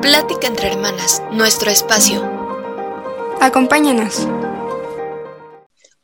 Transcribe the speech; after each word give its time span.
Plática 0.00 0.46
entre 0.46 0.68
hermanas, 0.68 1.20
nuestro 1.32 1.70
espacio. 1.70 2.22
Acompáñanos. 3.40 4.28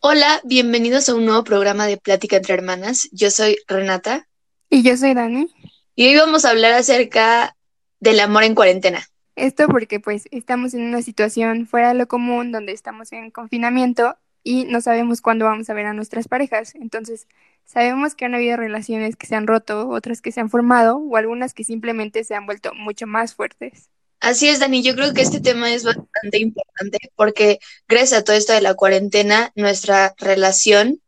Hola, 0.01 0.41
bienvenidos 0.43 1.09
a 1.09 1.15
un 1.15 1.25
nuevo 1.25 1.45
programa 1.45 1.87
de 1.87 1.97
Plática 1.97 2.37
entre 2.37 2.55
hermanas. 2.55 3.09
Yo 3.13 3.31
soy 3.31 3.57
Renata. 3.69 4.27
Y 4.69 4.83
yo 4.83 4.97
soy 4.97 5.15
Dani. 5.15 5.47
Y 5.95 6.09
hoy 6.09 6.17
vamos 6.17 6.45
a 6.45 6.51
hablar 6.51 6.73
acerca 6.73 7.55
del 8.01 8.19
amor 8.19 8.43
en 8.43 8.57
cuarentena. 8.57 9.07
Esto 9.37 9.69
porque 9.69 10.01
pues 10.01 10.25
estamos 10.33 10.75
en 10.75 10.83
una 10.83 11.01
situación 11.01 11.69
fuera 11.69 11.89
de 11.89 11.95
lo 11.95 12.09
común 12.09 12.51
donde 12.51 12.73
estamos 12.73 13.13
en 13.13 13.31
confinamiento 13.31 14.17
y 14.45 14.67
no 14.67 14.83
sabemos 14.83 15.23
cuándo 15.23 15.47
vamos 15.47 15.69
a 15.71 15.75
ver 15.75 15.87
a 15.87 15.95
nuestras 15.95 16.29
parejas. 16.29 16.75
Entonces, 16.75 17.27
sabemos 17.65 18.15
que 18.15 18.27
han 18.27 18.35
habido 18.35 18.59
relaciones 18.59 19.17
que 19.17 19.27
se 19.27 19.35
han 19.35 19.47
roto, 19.47 19.89
otras 19.89 20.21
que 20.21 20.31
se 20.31 20.41
han 20.41 20.51
formado 20.51 20.99
o 20.99 21.17
algunas 21.17 21.55
que 21.55 21.65
simplemente 21.65 22.23
se 22.23 22.35
han 22.35 22.45
vuelto 22.47 22.73
mucho 22.75 23.07
más 23.07 23.35
fuertes. 23.35 23.89
Así 24.21 24.49
es, 24.49 24.61
Dani. 24.61 24.83
Yo 24.83 24.95
creo 24.95 25.15
que 25.15 25.23
este 25.23 25.41
tema 25.41 25.73
es 25.73 25.85
bastante 25.85 26.39
importante 26.39 26.99
porque 27.17 27.59
gracias 27.89 28.21
a 28.21 28.25
todo 28.25 28.37
esto 28.37 28.53
de 28.53 28.61
la 28.61 28.75
cuarentena, 28.75 29.51
nuestra 29.55 30.15
relación, 30.19 31.01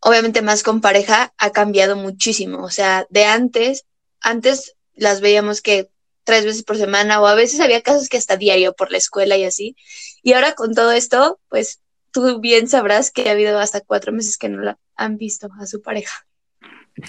obviamente 0.00 0.42
más 0.42 0.62
con 0.62 0.80
pareja, 0.80 1.32
ha 1.38 1.50
cambiado 1.50 1.96
muchísimo. 1.96 2.64
O 2.64 2.70
sea, 2.70 3.06
de 3.10 3.24
antes, 3.24 3.84
antes 4.20 4.76
las 4.94 5.20
veíamos 5.20 5.62
que 5.62 5.88
tres 6.24 6.44
veces 6.44 6.64
por 6.64 6.76
semana 6.76 7.20
o 7.20 7.26
a 7.26 7.34
veces 7.34 7.60
había 7.60 7.82
casos 7.82 8.08
que 8.08 8.16
hasta 8.16 8.36
diario 8.36 8.74
por 8.74 8.90
la 8.90 8.98
escuela 8.98 9.36
y 9.36 9.44
así. 9.44 9.76
Y 10.22 10.32
ahora 10.32 10.54
con 10.54 10.74
todo 10.74 10.90
esto, 10.90 11.38
pues 11.48 11.80
tú 12.16 12.40
bien 12.40 12.66
sabrás 12.66 13.10
que 13.10 13.28
ha 13.28 13.32
habido 13.32 13.58
hasta 13.58 13.82
cuatro 13.82 14.10
meses 14.10 14.38
que 14.38 14.48
no 14.48 14.62
la 14.62 14.78
han 14.96 15.18
visto 15.18 15.48
a 15.60 15.66
su 15.66 15.82
pareja. 15.82 16.26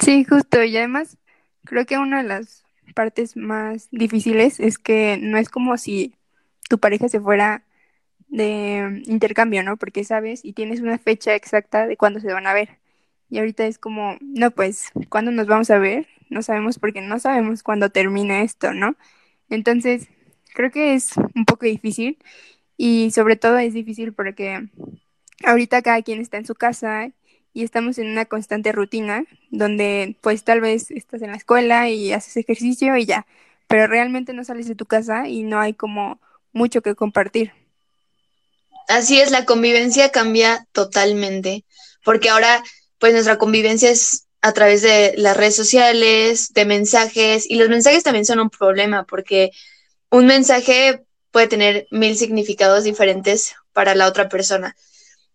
Sí, 0.01 0.25
justo. 0.25 0.61
Y 0.63 0.75
además, 0.75 1.17
creo 1.63 1.85
que 1.85 1.97
una 1.97 2.21
de 2.21 2.27
las 2.27 2.65
partes 2.93 3.37
más 3.37 3.87
difíciles 3.91 4.59
es 4.59 4.77
que 4.77 5.17
no 5.21 5.37
es 5.37 5.47
como 5.47 5.77
si 5.77 6.13
tu 6.69 6.77
pareja 6.77 7.07
se 7.07 7.21
fuera 7.21 7.63
de 8.27 9.01
intercambio, 9.05 9.63
¿no? 9.63 9.77
Porque 9.77 10.03
sabes 10.03 10.43
y 10.43 10.51
tienes 10.51 10.81
una 10.81 10.97
fecha 10.97 11.35
exacta 11.35 11.87
de 11.87 11.95
cuándo 11.95 12.19
se 12.19 12.33
van 12.33 12.45
a 12.45 12.53
ver. 12.53 12.79
Y 13.29 13.39
ahorita 13.39 13.65
es 13.65 13.79
como, 13.79 14.17
no, 14.19 14.51
pues, 14.51 14.91
¿cuándo 15.07 15.31
nos 15.31 15.47
vamos 15.47 15.69
a 15.69 15.79
ver? 15.79 16.07
No 16.29 16.41
sabemos 16.41 16.79
porque 16.79 16.99
no 16.99 17.17
sabemos 17.19 17.63
cuándo 17.63 17.89
termine 17.89 18.41
esto, 18.43 18.73
¿no? 18.73 18.97
Entonces, 19.49 20.09
creo 20.53 20.69
que 20.69 20.95
es 20.95 21.11
un 21.33 21.45
poco 21.45 21.65
difícil 21.65 22.17
y 22.77 23.11
sobre 23.11 23.35
todo 23.35 23.57
es 23.57 23.73
difícil 23.73 24.13
porque 24.13 24.69
ahorita 25.43 25.81
cada 25.81 26.01
quien 26.03 26.21
está 26.21 26.37
en 26.37 26.45
su 26.45 26.55
casa 26.55 27.11
y 27.53 27.63
estamos 27.63 27.97
en 27.97 28.07
una 28.07 28.25
constante 28.25 28.71
rutina 28.71 29.25
donde 29.49 30.15
pues 30.21 30.43
tal 30.43 30.61
vez 30.61 30.91
estás 30.91 31.21
en 31.23 31.31
la 31.31 31.37
escuela 31.37 31.89
y 31.89 32.13
haces 32.13 32.37
ejercicio 32.37 32.95
y 32.95 33.05
ya, 33.05 33.25
pero 33.67 33.87
realmente 33.87 34.33
no 34.33 34.43
sales 34.43 34.67
de 34.67 34.75
tu 34.75 34.85
casa 34.85 35.27
y 35.27 35.43
no 35.43 35.59
hay 35.59 35.73
como 35.73 36.21
mucho 36.53 36.81
que 36.81 36.95
compartir. 36.95 37.51
Así 38.87 39.19
es, 39.19 39.31
la 39.31 39.45
convivencia 39.45 40.11
cambia 40.11 40.65
totalmente, 40.71 41.65
porque 42.05 42.29
ahora 42.29 42.63
pues 42.99 43.13
nuestra 43.13 43.37
convivencia 43.37 43.89
es 43.89 44.27
a 44.41 44.53
través 44.53 44.81
de 44.81 45.13
las 45.17 45.35
redes 45.35 45.55
sociales, 45.55 46.53
de 46.53 46.65
mensajes, 46.65 47.49
y 47.49 47.55
los 47.55 47.69
mensajes 47.69 48.03
también 48.03 48.25
son 48.25 48.39
un 48.39 48.49
problema, 48.49 49.03
porque 49.03 49.51
un 50.09 50.25
mensaje 50.25 51.03
puede 51.37 51.47
tener 51.47 51.85
mil 51.91 52.17
significados 52.17 52.83
diferentes 52.83 53.53
para 53.71 53.93
la 53.93 54.07
otra 54.07 54.27
persona. 54.27 54.75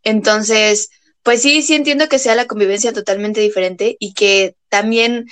Entonces, 0.02 0.90
pues 1.22 1.42
sí, 1.42 1.62
sí 1.62 1.76
entiendo 1.76 2.08
que 2.08 2.18
sea 2.18 2.34
la 2.34 2.46
convivencia 2.46 2.92
totalmente 2.92 3.40
diferente 3.40 3.96
y 4.00 4.12
que 4.12 4.56
también, 4.68 5.28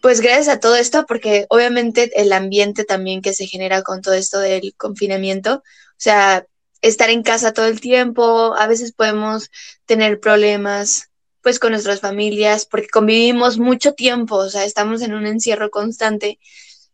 pues 0.00 0.20
gracias 0.20 0.46
a 0.46 0.60
todo 0.60 0.76
esto, 0.76 1.04
porque 1.04 1.46
obviamente 1.48 2.12
el 2.14 2.32
ambiente 2.32 2.84
también 2.84 3.22
que 3.22 3.32
se 3.32 3.48
genera 3.48 3.82
con 3.82 4.00
todo 4.00 4.14
esto 4.14 4.38
del 4.38 4.72
confinamiento, 4.76 5.54
o 5.64 5.96
sea, 5.96 6.46
estar 6.80 7.10
en 7.10 7.24
casa 7.24 7.52
todo 7.52 7.66
el 7.66 7.80
tiempo, 7.80 8.54
a 8.56 8.68
veces 8.68 8.92
podemos 8.92 9.50
tener 9.84 10.20
problemas 10.20 11.08
pues 11.42 11.58
con 11.58 11.72
nuestras 11.72 11.98
familias 11.98 12.66
porque 12.66 12.86
convivimos 12.86 13.58
mucho 13.58 13.94
tiempo, 13.94 14.36
o 14.36 14.48
sea, 14.48 14.64
estamos 14.64 15.02
en 15.02 15.14
un 15.14 15.26
encierro 15.26 15.70
constante, 15.70 16.38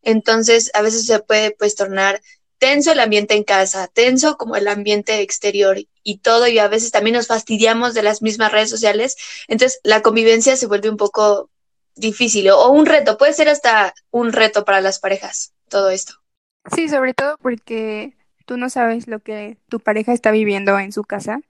entonces 0.01 0.71
a 0.73 0.81
veces 0.81 1.05
se 1.05 1.19
puede 1.19 1.51
pues 1.51 1.75
tornar 1.75 2.23
tenso 2.65 2.93
el 2.93 3.01
ambiente 3.01 3.35
en 3.35 3.45
casa, 3.45 3.89
tenso 3.89 4.39
como 4.39 4.57
el 4.57 4.69
ambiente 4.69 5.21
exterior 5.21 5.77
y 6.03 6.19
todo, 6.21 6.49
y 6.49 6.59
a 6.59 6.67
veces 6.67 6.93
también 6.93 7.15
nos 7.15 7.27
fastidiamos 7.27 7.93
de 7.93 8.03
las 8.03 8.23
mismas 8.23 8.53
redes 8.53 8.71
sociales, 8.71 9.17
entonces 9.49 9.81
la 9.85 10.01
convivencia 10.01 10.57
se 10.57 10.67
vuelve 10.67 10.89
un 10.89 10.97
poco 10.97 11.51
difícil 11.95 12.49
o 12.49 12.71
un 12.71 12.87
reto, 12.87 13.19
puede 13.19 13.35
ser 13.35 13.51
hasta 13.51 13.93
un 14.11 14.33
reto 14.33 14.65
para 14.65 14.81
las 14.81 14.99
parejas, 14.99 15.53
todo 15.69 15.91
esto. 15.91 16.15
Sí, 16.75 16.89
sobre 16.89 17.13
todo 17.13 17.37
porque 17.37 18.17
tú 18.47 18.57
no 18.57 18.71
sabes 18.71 19.09
lo 19.09 19.21
que 19.21 19.59
tu 19.69 19.79
pareja 19.79 20.15
está 20.15 20.31
viviendo 20.31 20.79
en 20.79 20.91
su 20.91 21.05
casa 21.05 21.41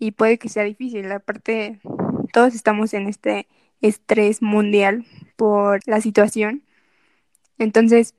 y 0.00 0.10
puede 0.10 0.36
que 0.36 0.48
sea 0.48 0.64
difícil, 0.64 1.12
aparte 1.12 1.78
todos 2.32 2.56
estamos 2.56 2.92
en 2.92 3.06
este 3.06 3.46
estrés 3.82 4.42
mundial 4.42 5.06
por 5.36 5.78
la 5.86 6.00
situación, 6.00 6.64
entonces 7.56 8.14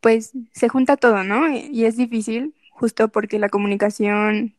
pues 0.00 0.32
se 0.52 0.68
junta 0.68 0.96
todo, 0.96 1.24
¿no? 1.24 1.48
Y 1.50 1.84
es 1.84 1.96
difícil 1.96 2.54
justo 2.70 3.08
porque 3.08 3.38
la 3.38 3.48
comunicación 3.48 4.54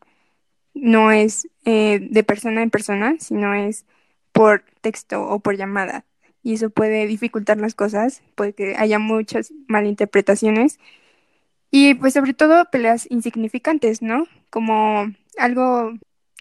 no 0.74 1.12
es 1.12 1.48
eh, 1.66 2.00
de 2.00 2.24
persona 2.24 2.64
en 2.64 2.70
persona, 2.70 3.16
sino 3.20 3.54
es 3.54 3.86
por 4.32 4.64
texto 4.82 5.24
o 5.24 5.40
por 5.40 5.58
llamada. 5.58 6.06
Y 6.44 6.54
eso 6.54 6.70
puede 6.70 7.08
dificultar 7.08 7.58
las 7.58 7.76
cosas, 7.76 8.24
puede 8.36 8.54
que 8.54 8.76
haya 8.78 9.00
muchas 9.00 9.54
malinterpretaciones 9.68 10.80
y 11.72 11.96
pues 11.96 12.14
sobre 12.14 12.34
todo 12.34 12.66
peleas 12.72 13.08
insignificantes, 13.10 14.02
¿no? 14.02 14.26
Como 14.50 15.12
algo 15.38 15.94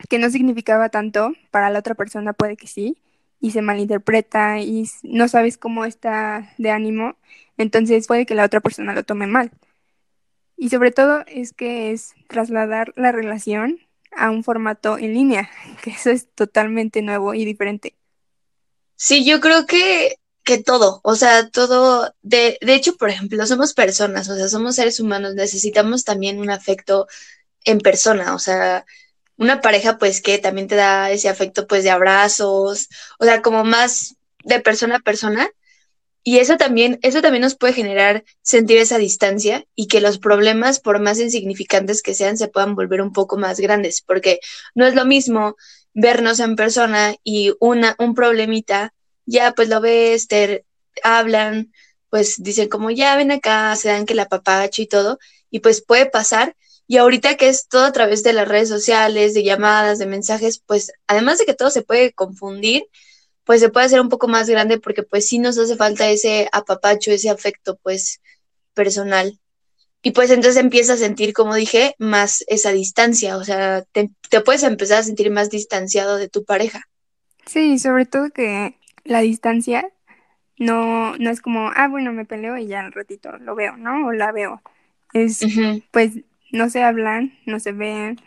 que 0.09 0.19
no 0.19 0.31
significaba 0.31 0.89
tanto, 0.91 1.33
para 1.51 1.71
la 1.71 1.81
otra 1.81 1.95
persona 1.95 2.33
puede 2.33 2.57
que 2.57 2.67
sí, 2.67 2.99
y 3.47 3.53
se 3.53 3.63
malinterpreta 3.63 4.59
y 4.59 4.91
no 5.05 5.29
sabes 5.29 5.57
cómo 5.57 5.85
está 5.85 6.53
de 6.59 6.73
ánimo, 6.73 7.17
entonces 7.57 8.09
puede 8.09 8.27
que 8.27 8.35
la 8.35 8.45
otra 8.45 8.61
persona 8.61 8.93
lo 8.93 9.05
tome 9.05 9.29
mal. 9.29 9.53
Y 10.57 10.71
sobre 10.71 10.91
todo 10.91 11.23
es 11.29 11.53
que 11.53 11.93
es 11.93 12.15
trasladar 12.29 12.93
la 12.97 13.13
relación 13.13 13.79
a 14.11 14.31
un 14.33 14.43
formato 14.43 14.99
en 14.99 15.15
línea, 15.15 15.49
que 15.85 15.91
eso 15.91 16.11
es 16.11 16.29
totalmente 16.35 17.03
nuevo 17.03 17.35
y 17.35 17.45
diferente. 17.45 17.95
Sí, 18.97 19.25
yo 19.25 19.41
creo 19.41 19.65
que, 19.65 20.17
que 20.43 20.61
todo, 20.61 21.01
o 21.05 21.15
sea, 21.15 21.49
todo, 21.49 22.13
de, 22.23 22.59
de 22.61 22.75
hecho, 22.75 22.97
por 22.97 23.11
ejemplo, 23.11 23.47
somos 23.47 23.75
personas, 23.75 24.29
o 24.29 24.35
sea, 24.35 24.49
somos 24.49 24.75
seres 24.75 24.99
humanos, 24.99 25.37
necesitamos 25.37 26.03
también 26.03 26.41
un 26.41 26.51
afecto 26.51 27.07
en 27.65 27.79
persona, 27.79 28.35
o 28.35 28.41
sea, 28.41 28.85
una 29.37 29.61
pareja 29.61 29.99
pues 29.99 30.21
que 30.21 30.39
también 30.39 30.69
te 30.69 30.77
da 30.77 31.11
ese 31.11 31.29
afecto 31.29 31.67
pues 31.67 31.85
de 31.85 31.91
abrazos, 31.91 32.89
o 33.19 33.25
sea, 33.25 33.43
como 33.43 33.65
más 33.65 34.17
de 34.45 34.61
persona 34.61 34.97
a 34.97 35.01
persona. 35.01 35.51
Y 36.23 36.39
eso 36.39 36.57
también, 36.57 36.99
eso 37.03 37.23
también 37.23 37.43
nos 37.43 37.55
puede 37.55 37.73
generar 37.73 38.25
sentir 38.43 38.79
esa 38.79 38.99
distancia 38.99 39.65
y 39.77 39.87
que 39.87 40.01
los 40.01 40.19
problemas, 40.19 40.81
por 40.81 40.99
más 40.99 41.21
insignificantes 41.21 42.03
que 42.03 42.15
sean, 42.15 42.37
se 42.37 42.49
puedan 42.49 42.75
volver 42.75 43.01
un 43.01 43.13
poco 43.13 43.37
más 43.37 43.61
grandes, 43.61 44.03
porque 44.03 44.41
no 44.75 44.87
es 44.87 44.97
lo 44.97 45.05
mismo 45.05 45.57
vernos 45.95 46.41
en 46.41 46.57
persona 46.57 47.15
y 47.23 47.55
una, 47.61 47.95
un 48.01 48.15
problemita, 48.15 48.93
ya 49.25 49.53
pues 49.53 49.69
lo 49.69 49.81
ves, 49.81 50.27
te 50.27 50.65
hablan, 51.05 51.73
pues 52.11 52.43
dicen 52.43 52.69
como 52.69 52.91
ya 52.91 53.17
ven 53.17 53.31
acá, 53.31 53.77
se 53.77 53.89
dan 53.89 54.05
que 54.05 54.15
la 54.15 54.29
papacho 54.29 54.83
y 54.83 54.87
todo, 54.87 55.19
y 55.49 55.61
pues 55.61 55.81
puede 55.81 56.07
pasar, 56.07 56.57
y 56.87 56.99
ahorita 56.99 57.37
que 57.37 57.49
es 57.49 57.69
todo 57.69 57.85
a 57.85 57.93
través 57.93 58.23
de 58.23 58.33
las 58.33 58.47
redes 58.47 58.69
sociales, 58.69 59.35
de 59.35 59.43
llamadas, 59.43 59.99
de 59.99 60.07
mensajes, 60.07 60.63
pues 60.65 60.93
además 61.07 61.39
de 61.39 61.45
que 61.45 61.55
todo 61.55 61.71
se 61.71 61.83
puede 61.83 62.13
confundir, 62.13 62.85
pues 63.45 63.61
se 63.61 63.69
puede 63.69 63.87
hacer 63.87 64.01
un 64.01 64.09
poco 64.09 64.29
más 64.29 64.49
grande 64.49 64.79
porque 64.79 65.03
pues 65.03 65.29
sí 65.29 65.39
nos 65.39 65.59
hace 65.59 65.77
falta 65.77 66.09
ese 66.09 66.49
apapacho, 66.53 67.11
ese 67.11 67.31
afecto 67.31 67.77
pues 67.83 68.21
personal. 68.75 69.39
Y 70.03 70.13
pues 70.13 70.31
entonces 70.31 70.63
empiezas 70.63 71.01
a 71.01 71.05
sentir, 71.05 71.33
como 71.33 71.55
dije, 71.55 71.97
más 71.99 72.45
esa 72.47 72.71
distancia, 72.71 73.37
o 73.37 73.45
sea, 73.45 73.83
te, 73.91 74.11
te 74.31 74.41
puedes 74.41 74.63
empezar 74.63 74.99
a 74.99 75.03
sentir 75.03 75.31
más 75.33 75.51
distanciado 75.51 76.17
de 76.17 76.29
tu 76.29 76.45
pareja. 76.45 76.85
Sí, 77.47 77.79
sobre 77.79 78.07
todo 78.07 78.31
que 78.31 78.77
la 79.05 79.21
distancia 79.21 79.89
no, 80.59 81.17
no 81.17 81.31
es 81.31 81.41
como, 81.41 81.71
ah, 81.75 81.89
bueno, 81.89 82.13
me 82.13 82.25
peleo 82.25 82.57
y 82.57 82.67
ya 82.67 82.81
al 82.81 82.93
ratito 82.93 83.37
lo 83.39 83.55
veo, 83.55 83.77
¿no? 83.77 84.07
O 84.07 84.13
la 84.13 84.33
veo. 84.33 84.63
Es, 85.13 85.41
pues, 85.91 86.13
no 86.53 86.71
se 86.71 86.83
hablan, 86.83 87.39
no 87.47 87.61
se 87.61 87.73
ven 87.73 88.21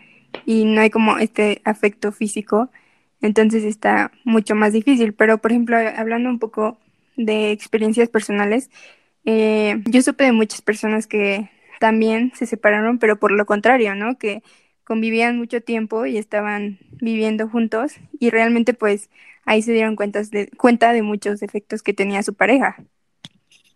y 0.45 0.65
no 0.65 0.81
hay 0.81 0.89
como 0.89 1.17
este 1.17 1.61
afecto 1.65 2.11
físico, 2.11 2.69
entonces 3.21 3.63
está 3.63 4.11
mucho 4.23 4.55
más 4.55 4.73
difícil. 4.73 5.13
Pero, 5.13 5.39
por 5.39 5.51
ejemplo, 5.51 5.77
hablando 5.77 6.29
un 6.29 6.39
poco 6.39 6.77
de 7.17 7.51
experiencias 7.51 8.09
personales, 8.09 8.69
eh, 9.25 9.81
yo 9.85 10.01
supe 10.01 10.23
de 10.23 10.31
muchas 10.31 10.61
personas 10.61 11.07
que 11.07 11.49
también 11.79 12.31
se 12.35 12.45
separaron, 12.45 12.99
pero 12.99 13.19
por 13.19 13.31
lo 13.31 13.45
contrario, 13.45 13.95
¿no? 13.95 14.17
Que 14.17 14.43
convivían 14.83 15.37
mucho 15.37 15.61
tiempo 15.61 16.05
y 16.05 16.17
estaban 16.17 16.79
viviendo 16.99 17.47
juntos 17.47 17.93
y 18.19 18.31
realmente 18.31 18.73
pues 18.73 19.09
ahí 19.45 19.61
se 19.61 19.71
dieron 19.71 19.95
cuentas 19.95 20.31
de, 20.31 20.49
cuenta 20.57 20.93
de 20.93 21.03
muchos 21.03 21.39
defectos 21.39 21.83
que 21.83 21.93
tenía 21.93 22.23
su 22.23 22.33
pareja. 22.33 22.77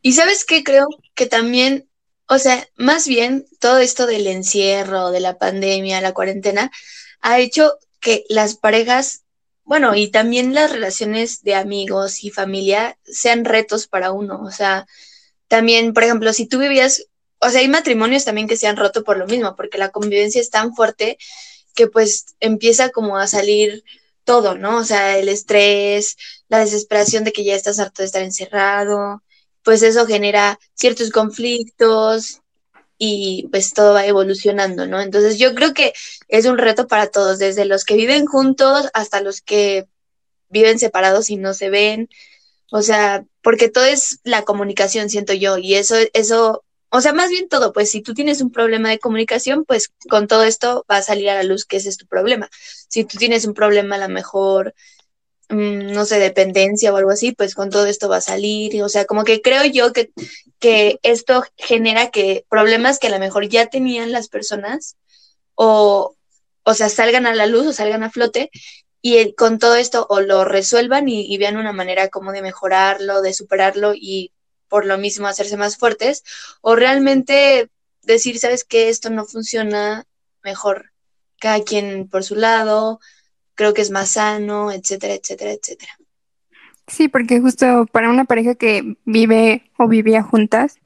Y 0.01 0.13
sabes 0.13 0.43
qué 0.43 0.63
creo 0.63 0.87
que 1.15 1.27
también 1.27 1.85
o 2.27 2.39
sea, 2.39 2.67
más 2.75 3.07
bien 3.07 3.45
todo 3.59 3.79
esto 3.79 4.05
del 4.05 4.27
encierro, 4.27 5.11
de 5.11 5.19
la 5.19 5.37
pandemia, 5.37 6.01
la 6.01 6.13
cuarentena, 6.13 6.71
ha 7.21 7.39
hecho 7.39 7.73
que 7.99 8.25
las 8.29 8.55
parejas, 8.55 9.23
bueno, 9.63 9.95
y 9.95 10.09
también 10.09 10.53
las 10.53 10.71
relaciones 10.71 11.43
de 11.43 11.55
amigos 11.55 12.23
y 12.23 12.29
familia 12.29 12.97
sean 13.03 13.45
retos 13.45 13.87
para 13.87 14.11
uno. 14.11 14.41
O 14.43 14.51
sea, 14.51 14.85
también, 15.47 15.93
por 15.93 16.03
ejemplo, 16.03 16.33
si 16.33 16.45
tú 16.47 16.59
vivías, 16.59 17.05
o 17.39 17.49
sea, 17.49 17.61
hay 17.61 17.67
matrimonios 17.67 18.25
también 18.25 18.47
que 18.47 18.57
se 18.57 18.67
han 18.67 18.77
roto 18.77 19.03
por 19.03 19.17
lo 19.17 19.25
mismo, 19.27 19.55
porque 19.55 19.77
la 19.77 19.89
convivencia 19.89 20.41
es 20.41 20.49
tan 20.49 20.75
fuerte 20.75 21.17
que 21.75 21.87
pues 21.87 22.35
empieza 22.39 22.89
como 22.89 23.17
a 23.17 23.27
salir 23.27 23.83
todo, 24.23 24.57
¿no? 24.57 24.77
O 24.77 24.83
sea, 24.83 25.17
el 25.17 25.29
estrés, 25.29 26.17
la 26.47 26.59
desesperación 26.59 27.23
de 27.23 27.33
que 27.33 27.43
ya 27.43 27.55
estás 27.55 27.79
harto 27.79 28.01
de 28.01 28.07
estar 28.07 28.21
encerrado, 28.21 29.22
pues 29.63 29.81
eso 29.81 30.05
genera 30.05 30.59
ciertos 30.75 31.09
conflictos 31.09 32.41
y 32.97 33.47
pues 33.51 33.73
todo 33.73 33.93
va 33.93 34.05
evolucionando, 34.05 34.87
¿no? 34.87 35.01
Entonces 35.01 35.37
yo 35.37 35.55
creo 35.55 35.73
que 35.73 35.93
es 36.27 36.45
un 36.45 36.57
reto 36.57 36.87
para 36.87 37.07
todos, 37.07 37.39
desde 37.39 37.65
los 37.65 37.85
que 37.85 37.95
viven 37.95 38.25
juntos 38.25 38.87
hasta 38.93 39.21
los 39.21 39.41
que 39.41 39.87
viven 40.49 40.79
separados 40.79 41.29
y 41.29 41.37
no 41.37 41.53
se 41.53 41.69
ven, 41.69 42.09
o 42.71 42.81
sea, 42.81 43.25
porque 43.41 43.69
todo 43.69 43.85
es 43.85 44.19
la 44.23 44.43
comunicación, 44.43 45.09
siento 45.09 45.33
yo, 45.33 45.57
y 45.57 45.75
eso, 45.75 45.95
eso, 46.13 46.63
o 46.89 47.01
sea, 47.01 47.13
más 47.13 47.29
bien 47.29 47.49
todo, 47.49 47.73
pues 47.73 47.91
si 47.91 48.01
tú 48.01 48.13
tienes 48.13 48.41
un 48.41 48.51
problema 48.51 48.89
de 48.89 48.99
comunicación, 48.99 49.65
pues 49.65 49.91
con 50.09 50.27
todo 50.27 50.43
esto 50.43 50.85
va 50.89 50.97
a 50.97 51.01
salir 51.01 51.29
a 51.29 51.35
la 51.35 51.43
luz 51.43 51.65
que 51.65 51.77
ese 51.77 51.89
es 51.89 51.97
tu 51.97 52.07
problema. 52.07 52.49
Si 52.87 53.03
tú 53.03 53.17
tienes 53.17 53.45
un 53.45 53.53
problema 53.53 53.95
a 53.95 54.07
lo 54.07 54.09
mejor 54.09 54.75
no 55.53 56.05
sé, 56.05 56.19
dependencia 56.19 56.93
o 56.93 56.97
algo 56.97 57.11
así, 57.11 57.31
pues 57.31 57.55
con 57.55 57.69
todo 57.69 57.85
esto 57.85 58.09
va 58.09 58.17
a 58.17 58.21
salir. 58.21 58.81
O 58.83 58.89
sea, 58.89 59.05
como 59.05 59.23
que 59.23 59.41
creo 59.41 59.65
yo 59.65 59.93
que, 59.93 60.11
que 60.59 60.99
esto 61.03 61.43
genera 61.57 62.11
que 62.11 62.45
problemas 62.49 62.99
que 62.99 63.07
a 63.07 63.11
lo 63.11 63.19
mejor 63.19 63.47
ya 63.47 63.67
tenían 63.67 64.11
las 64.11 64.27
personas 64.27 64.97
o, 65.55 66.15
o 66.63 66.73
sea, 66.73 66.89
salgan 66.89 67.25
a 67.25 67.35
la 67.35 67.45
luz 67.45 67.67
o 67.67 67.73
salgan 67.73 68.03
a 68.03 68.11
flote 68.11 68.49
y 69.01 69.33
con 69.33 69.59
todo 69.59 69.75
esto 69.75 70.07
o 70.09 70.21
lo 70.21 70.45
resuelvan 70.45 71.09
y, 71.09 71.25
y 71.25 71.37
vean 71.37 71.57
una 71.57 71.73
manera 71.73 72.09
como 72.09 72.31
de 72.31 72.41
mejorarlo, 72.41 73.21
de 73.21 73.33
superarlo 73.33 73.93
y 73.93 74.31
por 74.73 74.85
lo 74.87 74.97
mismo 74.97 75.27
hacerse 75.27 75.55
más 75.55 75.77
fuertes, 75.77 76.23
o 76.61 76.75
realmente 76.75 77.69
decir, 78.01 78.39
sabes 78.39 78.63
que 78.63 78.89
esto 78.89 79.11
no 79.11 79.23
funciona 79.23 80.05
mejor, 80.41 80.91
cada 81.39 81.63
quien 81.63 82.09
por 82.09 82.23
su 82.23 82.35
lado, 82.35 82.99
creo 83.55 83.73
que 83.73 83.81
es 83.81 83.91
más 83.91 84.11
sano, 84.13 84.71
etcétera, 84.71 85.13
etcétera, 85.15 85.51
etcétera. 85.51 85.93
Sí, 86.87 87.07
porque 87.07 87.39
justo 87.39 87.85
para 87.91 88.09
una 88.09 88.25
pareja 88.25 88.55
que 88.55 88.97
vive 89.05 89.63
o 89.77 89.87
vivía 89.87 90.21
juntas, 90.21 90.79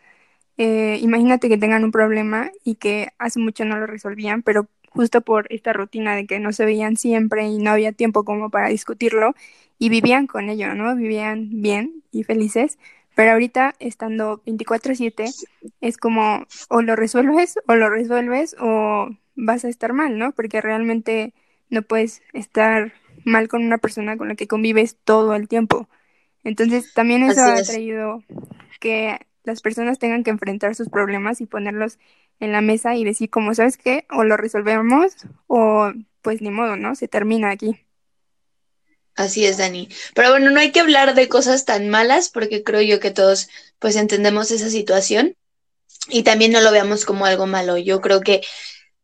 eh, 0.57 0.97
imagínate 1.01 1.49
que 1.49 1.57
tengan 1.57 1.83
un 1.83 1.91
problema 1.91 2.51
y 2.63 2.75
que 2.75 3.09
hace 3.19 3.39
mucho 3.39 3.65
no 3.65 3.77
lo 3.77 3.87
resolvían, 3.87 4.43
pero 4.43 4.67
justo 4.89 5.21
por 5.21 5.47
esta 5.51 5.73
rutina 5.73 6.15
de 6.15 6.25
que 6.25 6.39
no 6.39 6.51
se 6.53 6.65
veían 6.65 6.97
siempre 6.97 7.47
y 7.47 7.57
no 7.59 7.71
había 7.71 7.91
tiempo 7.91 8.23
como 8.25 8.49
para 8.49 8.69
discutirlo 8.69 9.35
y 9.79 9.89
vivían 9.89 10.27
con 10.27 10.49
ello, 10.49 10.73
¿no? 10.75 10.95
Vivían 10.95 11.61
bien 11.61 12.03
y 12.11 12.23
felices, 12.23 12.79
pero 13.15 13.31
ahorita 13.31 13.75
estando 13.79 14.41
24/7 14.45 15.25
es 15.81 15.97
como 15.97 16.45
o 16.69 16.81
lo 16.81 16.95
resuelves 16.95 17.59
o 17.67 17.75
lo 17.75 17.89
resuelves 17.89 18.55
o 18.59 19.09
vas 19.35 19.65
a 19.65 19.69
estar 19.69 19.93
mal, 19.93 20.17
¿no? 20.17 20.31
Porque 20.33 20.61
realmente 20.61 21.33
no 21.69 21.81
puedes 21.81 22.21
estar 22.33 22.93
mal 23.25 23.47
con 23.47 23.63
una 23.63 23.77
persona 23.77 24.17
con 24.17 24.29
la 24.29 24.35
que 24.35 24.47
convives 24.47 24.97
todo 25.03 25.35
el 25.35 25.47
tiempo. 25.47 25.89
Entonces, 26.43 26.93
también 26.93 27.23
eso 27.23 27.41
ha 27.41 27.61
traído 27.61 28.23
que 28.79 29.19
las 29.43 29.61
personas 29.61 29.99
tengan 29.99 30.23
que 30.23 30.29
enfrentar 30.29 30.75
sus 30.75 30.89
problemas 30.89 31.41
y 31.41 31.45
ponerlos 31.45 31.99
en 32.39 32.51
la 32.51 32.61
mesa 32.61 32.95
y 32.95 33.03
decir, 33.03 33.29
como 33.29 33.53
sabes 33.53 33.77
qué, 33.77 34.05
o 34.11 34.23
lo 34.23 34.37
resolvemos 34.37 35.13
o 35.47 35.91
pues 36.21 36.41
ni 36.41 36.51
modo, 36.51 36.75
¿no? 36.75 36.95
Se 36.95 37.07
termina 37.07 37.51
aquí. 37.51 37.79
Así 39.15 39.45
es, 39.45 39.57
Dani. 39.57 39.89
Pero 40.13 40.29
bueno, 40.29 40.51
no 40.51 40.59
hay 40.59 40.71
que 40.71 40.79
hablar 40.79 41.15
de 41.15 41.27
cosas 41.27 41.65
tan 41.65 41.89
malas 41.89 42.29
porque 42.29 42.63
creo 42.63 42.81
yo 42.81 42.99
que 42.99 43.11
todos 43.11 43.49
pues 43.79 43.95
entendemos 43.95 44.51
esa 44.51 44.69
situación 44.69 45.35
y 46.09 46.23
también 46.23 46.51
no 46.51 46.61
lo 46.61 46.71
veamos 46.71 47.05
como 47.05 47.25
algo 47.25 47.47
malo. 47.47 47.77
Yo 47.77 47.99
creo 47.99 48.21
que 48.21 48.41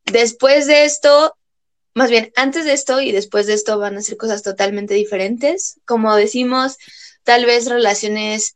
después 0.06 0.68
de 0.68 0.86
esto 0.86 1.36
más 1.94 2.10
bien, 2.10 2.32
antes 2.36 2.66
de 2.66 2.74
esto 2.74 3.02
y 3.02 3.12
después 3.12 3.46
de 3.46 3.54
esto 3.54 3.78
van 3.78 3.98
a 3.98 4.02
ser 4.02 4.18
cosas 4.18 4.42
totalmente 4.42 4.96
diferentes. 4.96 5.80
Como 5.86 6.16
decimos, 6.16 6.78
tal 7.24 7.46
vez 7.46 7.68
relaciones 7.68 8.56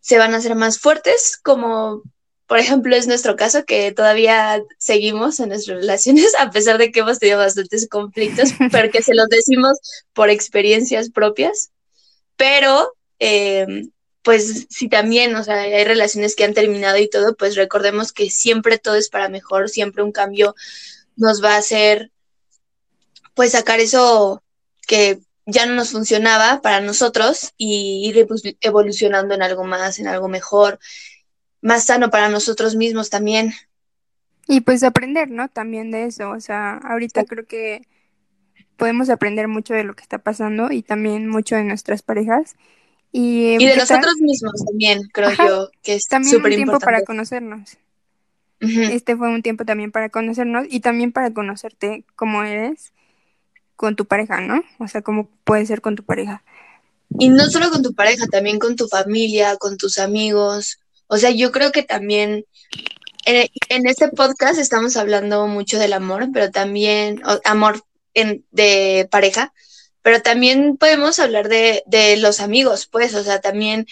se 0.00 0.18
van 0.18 0.34
a 0.34 0.38
hacer 0.38 0.54
más 0.54 0.78
fuertes, 0.78 1.38
como 1.42 2.02
por 2.46 2.58
ejemplo 2.58 2.94
es 2.94 3.06
nuestro 3.06 3.34
caso, 3.34 3.64
que 3.64 3.92
todavía 3.92 4.62
seguimos 4.78 5.40
en 5.40 5.48
nuestras 5.48 5.80
relaciones, 5.80 6.32
a 6.38 6.50
pesar 6.50 6.78
de 6.78 6.92
que 6.92 7.00
hemos 7.00 7.18
tenido 7.18 7.38
bastantes 7.38 7.88
conflictos, 7.88 8.50
pero 8.72 8.90
que 8.90 9.02
se 9.02 9.14
los 9.14 9.28
decimos 9.28 9.78
por 10.12 10.30
experiencias 10.30 11.10
propias. 11.10 11.70
Pero, 12.36 12.92
em, 13.18 13.90
pues 14.22 14.66
si 14.68 14.88
también, 14.88 15.34
o 15.34 15.42
sea, 15.42 15.62
hay 15.62 15.84
relaciones 15.84 16.36
que 16.36 16.44
han 16.44 16.54
terminado 16.54 16.98
y 16.98 17.08
todo, 17.08 17.34
pues 17.36 17.56
recordemos 17.56 18.12
que 18.12 18.28
siempre 18.30 18.78
todo 18.78 18.96
es 18.96 19.08
para 19.08 19.28
mejor, 19.28 19.70
siempre 19.70 20.02
un 20.02 20.12
cambio 20.12 20.54
nos 21.16 21.42
va 21.42 21.54
a 21.54 21.58
hacer 21.58 22.10
pues 23.36 23.52
sacar 23.52 23.78
eso 23.80 24.42
que 24.88 25.20
ya 25.44 25.66
no 25.66 25.74
nos 25.74 25.90
funcionaba 25.90 26.60
para 26.62 26.80
nosotros 26.80 27.52
y 27.56 28.08
ir 28.08 28.26
evolucionando 28.62 29.34
en 29.34 29.42
algo 29.42 29.62
más, 29.62 30.00
en 30.00 30.08
algo 30.08 30.26
mejor, 30.26 30.80
más 31.60 31.84
sano 31.84 32.10
para 32.10 32.30
nosotros 32.30 32.74
mismos 32.74 33.10
también. 33.10 33.52
Y 34.48 34.62
pues 34.62 34.82
aprender, 34.82 35.30
¿no? 35.30 35.48
También 35.48 35.90
de 35.90 36.06
eso. 36.06 36.30
O 36.30 36.40
sea, 36.40 36.78
ahorita 36.78 37.24
creo 37.24 37.46
que 37.46 37.82
podemos 38.76 39.10
aprender 39.10 39.48
mucho 39.48 39.74
de 39.74 39.84
lo 39.84 39.94
que 39.94 40.02
está 40.02 40.18
pasando 40.18 40.72
y 40.72 40.82
también 40.82 41.28
mucho 41.28 41.56
de 41.56 41.64
nuestras 41.64 42.02
parejas. 42.02 42.56
Y, 43.12 43.58
de 43.64 43.76
nosotros 43.76 44.16
mismos 44.18 44.64
también, 44.66 45.02
creo 45.12 45.30
yo, 45.32 45.70
que 45.82 45.94
es 45.94 46.06
también 46.06 46.36
un 46.36 46.50
tiempo 46.50 46.78
para 46.80 47.02
conocernos. 47.04 47.76
Este 48.60 49.14
fue 49.14 49.28
un 49.28 49.42
tiempo 49.42 49.66
también 49.66 49.92
para 49.92 50.08
conocernos 50.08 50.66
y 50.70 50.80
también 50.80 51.12
para 51.12 51.30
conocerte 51.32 52.04
como 52.16 52.42
eres 52.42 52.94
con 53.76 53.96
tu 53.96 54.06
pareja, 54.06 54.40
¿no? 54.40 54.62
O 54.78 54.88
sea, 54.88 55.02
cómo 55.02 55.28
puede 55.44 55.66
ser 55.66 55.80
con 55.80 55.96
tu 55.96 56.02
pareja. 56.02 56.42
Y 57.18 57.28
no 57.28 57.48
solo 57.48 57.70
con 57.70 57.82
tu 57.82 57.94
pareja, 57.94 58.26
también 58.26 58.58
con 58.58 58.76
tu 58.76 58.88
familia, 58.88 59.56
con 59.56 59.76
tus 59.76 59.98
amigos. 59.98 60.78
O 61.06 61.18
sea, 61.18 61.30
yo 61.30 61.52
creo 61.52 61.70
que 61.70 61.82
también 61.82 62.44
en, 63.24 63.86
este 63.86 64.08
podcast 64.08 64.58
estamos 64.58 64.96
hablando 64.96 65.46
mucho 65.46 65.78
del 65.78 65.92
amor, 65.92 66.28
pero 66.32 66.50
también 66.50 67.22
amor 67.44 67.82
en, 68.14 68.44
de 68.50 69.08
pareja, 69.10 69.52
pero 70.02 70.22
también 70.22 70.76
podemos 70.76 71.18
hablar 71.18 71.48
de, 71.48 71.82
de 71.86 72.16
los 72.16 72.40
amigos, 72.40 72.86
pues, 72.86 73.14
o 73.14 73.24
sea, 73.24 73.40
también, 73.40 73.86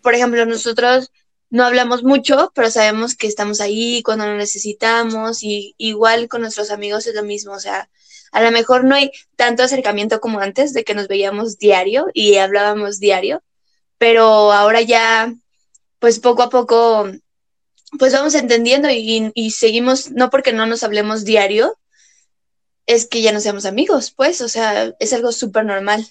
por 0.00 0.14
ejemplo, 0.14 0.46
nosotros 0.46 1.10
no 1.50 1.64
hablamos 1.64 2.02
mucho, 2.04 2.52
pero 2.54 2.70
sabemos 2.70 3.16
que 3.16 3.26
estamos 3.26 3.60
ahí 3.60 4.02
cuando 4.02 4.26
lo 4.26 4.36
necesitamos 4.36 5.42
y 5.42 5.74
igual 5.78 6.28
con 6.28 6.42
nuestros 6.42 6.70
amigos 6.70 7.06
es 7.06 7.14
lo 7.14 7.24
mismo, 7.24 7.52
o 7.52 7.60
sea, 7.60 7.88
a 8.32 8.42
lo 8.42 8.50
mejor 8.50 8.84
no 8.84 8.94
hay 8.94 9.10
tanto 9.36 9.62
acercamiento 9.62 10.20
como 10.20 10.40
antes 10.40 10.72
de 10.72 10.84
que 10.84 10.94
nos 10.94 11.08
veíamos 11.08 11.58
diario 11.58 12.06
y 12.12 12.36
hablábamos 12.36 12.98
diario, 12.98 13.42
pero 13.98 14.52
ahora 14.52 14.82
ya, 14.82 15.34
pues 15.98 16.18
poco 16.18 16.42
a 16.42 16.50
poco, 16.50 17.08
pues 17.98 18.12
vamos 18.12 18.34
entendiendo 18.34 18.88
y, 18.90 19.50
seguimos, 19.50 20.10
no 20.10 20.30
porque 20.30 20.52
no 20.52 20.66
nos 20.66 20.82
hablemos 20.82 21.24
diario, 21.24 21.76
es 22.86 23.06
que 23.06 23.22
ya 23.22 23.32
no 23.32 23.40
seamos 23.40 23.66
amigos, 23.66 24.12
pues, 24.12 24.40
o 24.40 24.48
sea, 24.48 24.94
es 25.00 25.12
algo 25.12 25.32
súper 25.32 25.64
normal. 25.64 26.06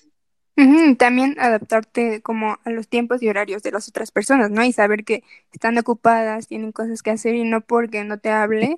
También 0.97 1.35
adaptarte 1.37 2.21
como 2.21 2.57
a 2.63 2.69
los 2.69 2.87
tiempos 2.87 3.21
y 3.21 3.27
horarios 3.27 3.61
de 3.61 3.71
las 3.71 3.89
otras 3.89 4.11
personas, 4.11 4.51
¿no? 4.51 4.63
Y 4.63 4.71
saber 4.71 5.03
que 5.03 5.23
están 5.51 5.77
ocupadas, 5.77 6.47
tienen 6.47 6.71
cosas 6.71 7.01
que 7.01 7.11
hacer 7.11 7.35
y 7.35 7.43
no 7.43 7.59
porque 7.59 8.05
no 8.05 8.19
te 8.19 8.29
hable, 8.29 8.77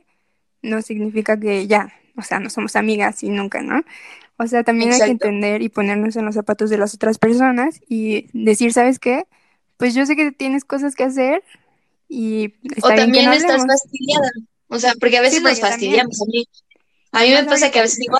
no 0.63 0.81
significa 0.81 1.39
que 1.39 1.67
ya, 1.67 1.93
o 2.17 2.21
sea, 2.23 2.39
no 2.39 2.49
somos 2.49 2.75
amigas 2.75 3.23
y 3.23 3.29
nunca, 3.29 3.61
¿no? 3.61 3.83
O 4.37 4.47
sea, 4.47 4.63
también 4.63 4.91
hay 4.91 4.99
que 4.99 5.05
entender 5.05 5.61
y 5.61 5.69
ponernos 5.69 6.15
en 6.15 6.25
los 6.25 6.35
zapatos 6.35 6.69
de 6.69 6.77
las 6.77 6.93
otras 6.93 7.17
personas 7.17 7.79
y 7.87 8.27
decir, 8.33 8.71
¿sabes 8.73 8.99
qué? 8.99 9.25
Pues 9.77 9.95
yo 9.95 10.05
sé 10.05 10.15
que 10.15 10.31
tienes 10.31 10.63
cosas 10.63 10.95
que 10.95 11.03
hacer 11.03 11.43
y 12.07 12.53
está 12.75 12.93
o 12.93 12.95
también 12.95 13.31
estás 13.33 13.65
fastidiada. 13.65 14.31
O 14.67 14.79
sea, 14.79 14.93
porque 14.99 15.17
a 15.17 15.21
veces 15.21 15.41
nos 15.41 15.59
fastidiamos. 15.59 16.21
A 16.21 16.25
mí, 16.25 16.47
a 17.13 17.21
mí 17.21 17.29
me 17.31 17.43
pasa 17.45 17.71
que 17.71 17.79
a 17.79 17.83
veces 17.83 17.99
digo, 17.99 18.17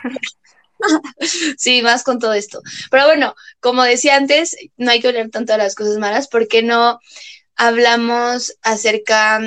sí, 1.58 1.82
más 1.82 2.04
con 2.04 2.20
todo 2.20 2.34
esto. 2.34 2.62
Pero 2.89 3.06
bueno, 3.06 3.36
como 3.60 3.84
decía 3.84 4.16
antes, 4.16 4.56
no 4.77 4.92
hay 4.92 5.01
que 5.01 5.10
hablar 5.10 5.30
tanto 5.30 5.54
de 5.54 5.60
las 5.60 5.75
cosas 5.75 5.98
malas 5.98 6.27
porque 6.27 6.63
no 6.63 7.00
hablamos 7.56 8.58
acerca, 8.62 9.42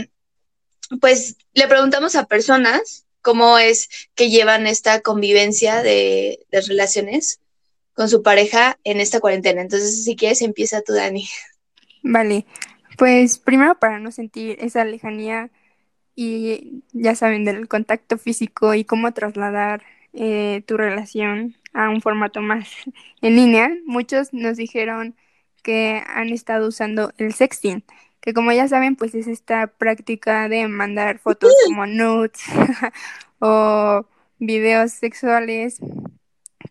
pues 1.00 1.36
le 1.52 1.68
preguntamos 1.68 2.14
a 2.16 2.26
personas 2.26 3.06
cómo 3.22 3.58
es 3.58 3.88
que 4.14 4.30
llevan 4.30 4.66
esta 4.66 5.00
convivencia 5.00 5.82
de, 5.82 6.40
relaciones 6.50 7.40
con 7.94 8.08
su 8.08 8.22
pareja 8.22 8.78
en 8.84 9.00
esta 9.00 9.20
cuarentena. 9.20 9.60
Entonces, 9.60 10.04
si 10.04 10.16
quieres, 10.16 10.42
empieza 10.42 10.82
tú, 10.82 10.92
Dani. 10.94 11.28
Vale, 12.02 12.46
pues 12.96 13.38
primero 13.38 13.78
para 13.78 13.98
no 13.98 14.10
sentir 14.10 14.56
esa 14.60 14.84
lejanía 14.84 15.50
y 16.14 16.82
ya 16.92 17.14
saben 17.14 17.44
del 17.44 17.68
contacto 17.68 18.18
físico 18.18 18.74
y 18.74 18.84
cómo 18.84 19.12
trasladar 19.12 19.82
eh, 20.12 20.62
tu 20.66 20.76
relación 20.76 21.56
a 21.72 21.88
un 21.88 22.00
formato 22.00 22.40
más 22.40 22.68
en 23.22 23.36
línea, 23.36 23.70
muchos 23.86 24.32
nos 24.32 24.56
dijeron 24.56 25.14
que 25.62 26.02
han 26.06 26.30
estado 26.30 26.68
usando 26.68 27.12
el 27.18 27.32
sexting, 27.32 27.84
que 28.20 28.34
como 28.34 28.52
ya 28.52 28.68
saben, 28.68 28.96
pues 28.96 29.14
es 29.14 29.26
esta 29.26 29.66
práctica 29.68 30.48
de 30.48 30.68
mandar 30.68 31.18
fotos 31.18 31.52
como 31.66 31.86
nudes 31.86 32.42
o 33.40 34.04
videos 34.38 34.92
sexuales 34.92 35.80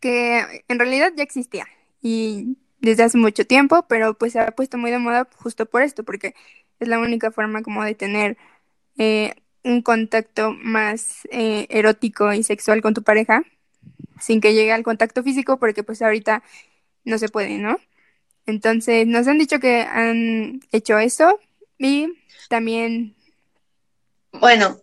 que 0.01 0.63
en 0.67 0.79
realidad 0.79 1.11
ya 1.15 1.23
existía 1.23 1.65
y 2.01 2.57
desde 2.79 3.03
hace 3.03 3.17
mucho 3.17 3.45
tiempo, 3.45 3.85
pero 3.87 4.13
pues 4.13 4.33
se 4.33 4.39
ha 4.39 4.51
puesto 4.51 4.77
muy 4.77 4.91
de 4.91 4.99
moda 4.99 5.27
justo 5.35 5.65
por 5.65 5.81
esto, 5.81 6.03
porque 6.03 6.33
es 6.79 6.87
la 6.87 6.99
única 6.99 7.31
forma 7.31 7.61
como 7.61 7.83
de 7.83 7.95
tener 7.95 8.37
eh, 8.97 9.35
un 9.63 9.81
contacto 9.81 10.53
más 10.53 11.27
eh, 11.31 11.67
erótico 11.69 12.33
y 12.33 12.43
sexual 12.43 12.81
con 12.81 12.93
tu 12.93 13.03
pareja 13.03 13.43
sin 14.19 14.41
que 14.41 14.53
llegue 14.53 14.73
al 14.73 14.83
contacto 14.83 15.23
físico, 15.23 15.57
porque 15.59 15.83
pues 15.83 16.01
ahorita 16.01 16.43
no 17.05 17.17
se 17.17 17.29
puede, 17.29 17.57
¿no? 17.57 17.79
Entonces 18.49 19.05
nos 19.07 19.27
han 19.27 19.37
dicho 19.37 19.59
que 19.59 19.81
han 19.81 20.61
hecho 20.71 20.97
eso 20.97 21.39
y 21.77 22.07
también... 22.49 23.15
Bueno, 24.31 24.81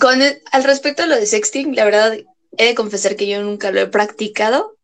con 0.00 0.20
al 0.52 0.64
respecto 0.64 1.02
a 1.02 1.06
lo 1.06 1.16
de 1.16 1.26
sexting, 1.26 1.74
la 1.74 1.84
verdad 1.84 2.18
he 2.56 2.66
de 2.66 2.74
confesar 2.74 3.16
que 3.16 3.26
yo 3.26 3.42
nunca 3.42 3.70
lo 3.70 3.80
he 3.80 3.86
practicado, 3.86 4.76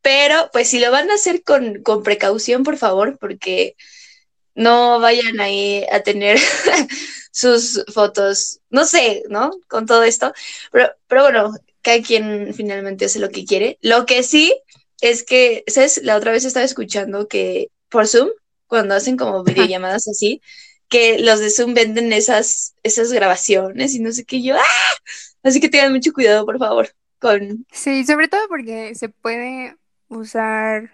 pero 0.00 0.50
pues 0.52 0.68
si 0.68 0.80
lo 0.80 0.90
van 0.90 1.10
a 1.10 1.14
hacer 1.14 1.42
con, 1.42 1.82
con 1.82 2.02
precaución, 2.02 2.62
por 2.62 2.76
favor, 2.76 3.18
porque 3.18 3.76
no 4.54 5.00
vayan 5.00 5.40
ahí 5.40 5.84
a 5.90 6.00
tener 6.02 6.38
sus 7.32 7.84
fotos, 7.92 8.60
no 8.70 8.84
sé, 8.84 9.22
¿no? 9.28 9.50
Con 9.68 9.86
todo 9.86 10.02
esto. 10.02 10.32
Pero, 10.70 10.90
pero 11.06 11.22
bueno, 11.22 11.54
cada 11.80 12.02
quien 12.02 12.52
finalmente 12.54 13.06
hace 13.06 13.18
lo 13.18 13.30
que 13.30 13.44
quiere. 13.44 13.78
Lo 13.80 14.06
que 14.06 14.22
sí 14.22 14.54
es 15.02 15.24
que, 15.24 15.64
¿sabes? 15.66 16.00
La 16.02 16.16
otra 16.16 16.32
vez 16.32 16.44
estaba 16.46 16.64
escuchando 16.64 17.28
que 17.28 17.68
por 17.90 18.06
Zoom, 18.06 18.30
cuando 18.66 18.94
hacen 18.94 19.18
como 19.18 19.42
videollamadas 19.44 20.08
así, 20.08 20.40
que 20.88 21.18
los 21.18 21.40
de 21.40 21.50
Zoom 21.50 21.74
venden 21.74 22.12
esas, 22.12 22.74
esas 22.82 23.12
grabaciones 23.12 23.94
y 23.94 24.00
no 24.00 24.12
sé 24.12 24.24
qué 24.24 24.42
yo, 24.42 24.56
¡ah! 24.56 24.96
Así 25.42 25.60
que 25.60 25.68
tengan 25.68 25.92
mucho 25.92 26.12
cuidado, 26.12 26.46
por 26.46 26.58
favor, 26.58 26.88
con... 27.18 27.66
Sí, 27.72 28.04
sobre 28.06 28.28
todo 28.28 28.46
porque 28.48 28.94
se 28.94 29.08
puede 29.08 29.76
usar 30.08 30.92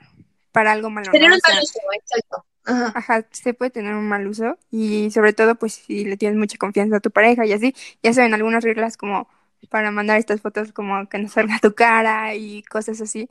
para 0.53 0.73
algo 0.73 0.89
malo. 0.89 1.13
Tener 1.13 1.31
un 1.31 1.39
mal 1.47 1.63
uso, 1.63 1.79
exacto. 1.95 2.45
Ajá. 2.65 3.27
se 3.31 3.55
puede 3.55 3.71
tener 3.71 3.95
un 3.95 4.09
mal 4.09 4.27
uso 4.27 4.59
y 4.71 5.11
sobre 5.11 5.33
todo 5.33 5.55
pues 5.55 5.75
si 5.75 6.05
le 6.05 6.19
tienes 6.19 6.39
mucha 6.39 6.59
confianza 6.59 6.97
a 6.97 7.01
tu 7.01 7.11
pareja 7.11 7.47
y 7.47 7.53
así, 7.53 7.75
ya 8.03 8.13
saben 8.13 8.35
algunas 8.35 8.63
reglas 8.63 8.99
como 8.99 9.27
para 9.71 9.91
mandar 9.91 10.19
estas 10.19 10.41
fotos 10.43 10.73
como 10.73 11.09
que 11.09 11.19
no 11.19 11.29
salga 11.29 11.59
tu 11.61 11.75
cara 11.75 12.35
y 12.35 12.63
cosas 12.65 13.01
así, 13.01 13.29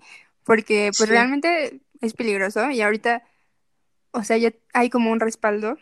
porque 0.47 0.91
pues 0.97 1.09
realmente 1.09 1.81
es 1.99 2.13
peligroso 2.13 2.71
y 2.71 2.81
ahorita, 2.81 3.21
o 4.11 4.23
sea, 4.23 4.37
ya 4.37 4.53
hay 4.73 4.89
como 4.89 5.11
un 5.11 5.19
respaldo 5.19 5.77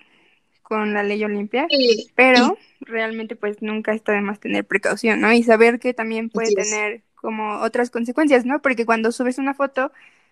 con 0.64 0.96
la 0.96 1.04
ley 1.04 1.24
Olimpia, 1.24 1.68
pero 2.16 2.58
realmente 2.82 3.36
pues 3.36 3.62
nunca 3.62 3.94
está 3.94 4.14
de 4.14 4.22
más 4.22 4.40
tener 4.40 4.66
precaución, 4.66 5.22
¿no? 5.22 5.32
Y 5.32 5.44
saber 5.44 5.80
que 5.80 5.94
también 5.94 6.32
puede 6.32 6.52
tener 6.54 7.04
como 7.14 7.62
otras 7.62 7.92
consecuencias, 7.92 8.44
¿no? 8.44 8.64
Porque 8.64 8.88
cuando 8.88 9.12
subes 9.12 9.38
una 9.38 9.54
foto 9.54 9.92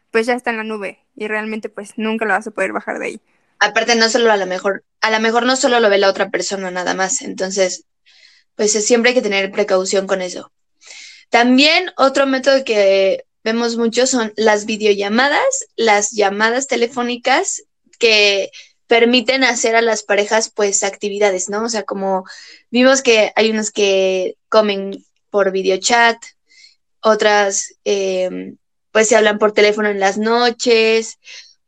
pues 0.10 0.26
ya 0.26 0.34
está 0.34 0.50
en 0.50 0.58
la 0.58 0.64
nube 0.64 1.00
y 1.16 1.28
realmente 1.28 1.70
pues 1.70 1.94
nunca 1.98 2.26
lo 2.26 2.34
vas 2.34 2.48
a 2.48 2.52
poder 2.52 2.74
bajar 2.74 2.98
de 2.98 3.06
ahí. 3.06 3.22
Aparte, 3.60 3.96
no 3.96 4.10
solo 4.10 4.32
a 4.32 4.38
lo 4.38 4.48
mejor, 4.48 4.84
a 5.02 5.12
lo 5.12 5.20
mejor 5.20 5.46
no 5.46 5.56
solo 5.56 5.80
lo 5.80 5.90
ve 5.90 6.00
la 6.00 6.10
otra 6.10 6.32
persona 6.32 6.72
nada 6.72 6.96
más, 6.96 7.22
entonces, 7.22 7.86
pues 8.56 8.72
siempre 8.72 9.10
hay 9.10 9.16
que 9.16 9.22
tener 9.22 9.52
precaución 9.52 10.08
con 10.08 10.24
eso. 10.24 10.52
También 11.30 11.92
otro 11.98 12.26
método 12.26 12.64
que 12.64 13.26
vemos 13.44 13.78
mucho 13.78 14.08
son 14.08 14.34
las 14.36 14.66
videollamadas, 14.66 15.68
las 15.76 16.12
llamadas 16.12 16.68
telefónicas 16.68 17.64
que 18.00 18.52
permiten 18.88 19.44
hacer 19.44 19.76
a 19.76 19.82
las 19.82 20.04
parejas 20.04 20.52
pues 20.54 20.84
actividades, 20.84 21.50
¿no? 21.50 21.66
O 21.66 21.70
sea, 21.70 21.84
como 21.84 22.26
vimos 22.70 23.02
que 23.02 23.32
hay 23.36 23.52
unos 23.52 23.72
que 23.72 24.36
comen 24.50 25.06
por 25.30 25.52
videochat, 25.52 26.18
otras 27.00 27.76
eh, 27.86 28.56
pues 28.92 29.10
se 29.10 29.16
hablan 29.16 29.40
por 29.40 29.52
teléfono 29.52 29.90
en 29.90 30.00
las 30.00 30.18
noches, 30.18 31.18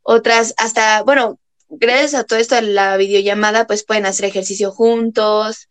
otras 0.04 0.54
hasta, 0.58 1.02
bueno, 1.02 1.40
gracias 1.68 2.14
a 2.14 2.24
todo 2.24 2.38
esto 2.38 2.56
de 2.56 2.62
la 2.62 2.96
videollamada, 2.98 3.66
pues 3.66 3.84
pueden 3.84 4.06
hacer 4.06 4.26
ejercicio 4.26 4.72
juntos, 4.72 5.68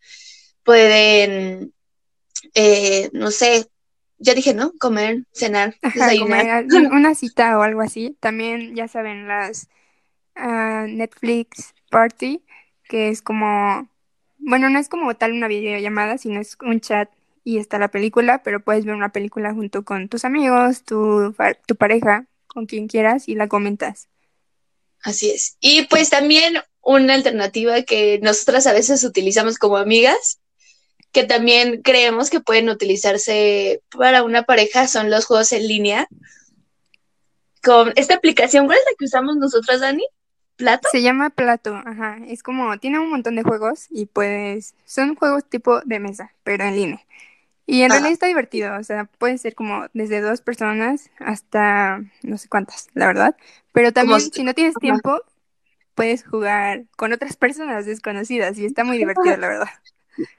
pueden, 0.63 1.73
eh, 2.53 3.09
no 3.13 3.31
sé, 3.31 3.67
ya 4.17 4.33
dije, 4.33 4.53
¿no? 4.53 4.71
Comer, 4.79 5.23
cenar, 5.33 5.75
desayunar. 5.81 6.65
una 6.91 7.15
cita 7.15 7.57
o 7.57 7.61
algo 7.61 7.81
así. 7.81 8.17
También, 8.19 8.75
ya 8.75 8.87
saben, 8.87 9.27
las 9.27 9.67
uh, 10.37 10.87
Netflix 10.87 11.73
Party, 11.89 12.43
que 12.87 13.09
es 13.09 13.21
como, 13.21 13.89
bueno, 14.37 14.69
no 14.69 14.79
es 14.79 14.89
como 14.89 15.15
tal 15.15 15.33
una 15.33 15.47
videollamada, 15.47 16.17
sino 16.17 16.39
es 16.39 16.57
un 16.61 16.79
chat 16.79 17.09
y 17.43 17.57
está 17.57 17.77
la 17.77 17.89
película, 17.89 18.41
pero 18.43 18.59
puedes 18.59 18.85
ver 18.85 18.95
una 18.95 19.09
película 19.09 19.53
junto 19.53 19.85
con 19.85 20.09
tus 20.09 20.25
amigos, 20.25 20.83
tu, 20.83 21.35
tu 21.67 21.75
pareja, 21.75 22.25
con 22.47 22.65
quien 22.65 22.87
quieras 22.87 23.27
y 23.29 23.35
la 23.35 23.47
comentas. 23.47 24.09
Así 25.03 25.29
es. 25.29 25.57
Y 25.59 25.83
pues 25.83 26.09
también 26.09 26.55
una 26.81 27.13
alternativa 27.13 27.83
que 27.83 28.19
nosotras 28.23 28.65
a 28.65 28.73
veces 28.73 29.03
utilizamos 29.03 29.59
como 29.59 29.77
amigas, 29.77 30.39
que 31.15 31.23
también 31.23 31.81
creemos 31.81 32.29
que 32.29 32.41
pueden 32.41 32.67
utilizarse 32.67 33.81
para 33.97 34.21
una 34.23 34.43
pareja, 34.43 34.85
son 34.85 35.09
los 35.09 35.25
juegos 35.25 35.53
en 35.53 35.65
línea. 35.65 36.09
Con 37.63 37.93
esta 37.95 38.15
aplicación, 38.15 38.65
¿cuál 38.65 38.79
es 38.79 38.83
la 38.83 38.97
que 38.99 39.05
usamos 39.05 39.37
nosotras, 39.37 39.79
Dani? 39.79 40.05
¿Plato? 40.57 40.89
Se 40.91 41.01
llama 41.01 41.29
Plato, 41.29 41.73
ajá. 41.73 42.17
Es 42.27 42.43
como, 42.43 42.77
tiene 42.79 42.99
un 42.99 43.09
montón 43.09 43.37
de 43.37 43.43
juegos 43.43 43.85
y 43.89 44.07
pues 44.07 44.75
son 44.83 45.15
juegos 45.15 45.45
tipo 45.45 45.79
de 45.85 45.99
mesa, 46.01 46.33
pero 46.43 46.65
en 46.65 46.75
línea. 46.75 47.01
Y 47.65 47.83
en 47.83 47.91
realidad 47.91 48.11
está 48.11 48.27
divertido, 48.27 48.75
o 48.77 48.83
sea, 48.83 49.05
puede 49.05 49.37
ser 49.37 49.55
como 49.55 49.85
desde 49.93 50.19
dos 50.19 50.41
personas 50.41 51.11
hasta 51.19 52.01
no 52.23 52.37
sé 52.37 52.49
cuántas, 52.49 52.89
la 52.93 53.07
verdad. 53.07 53.37
Pero 53.71 53.93
también 53.93 54.19
si 54.19 54.43
no 54.43 54.53
tienes 54.53 54.75
tiempo, 54.75 55.21
puedes 55.93 56.25
jugar 56.25 56.83
con 56.97 57.13
otras 57.13 57.37
personas 57.37 57.85
desconocidas 57.85 58.57
y 58.57 58.65
está 58.65 58.83
muy 58.83 58.97
divertido, 58.97 59.37
la 59.37 59.47
verdad. 59.47 59.69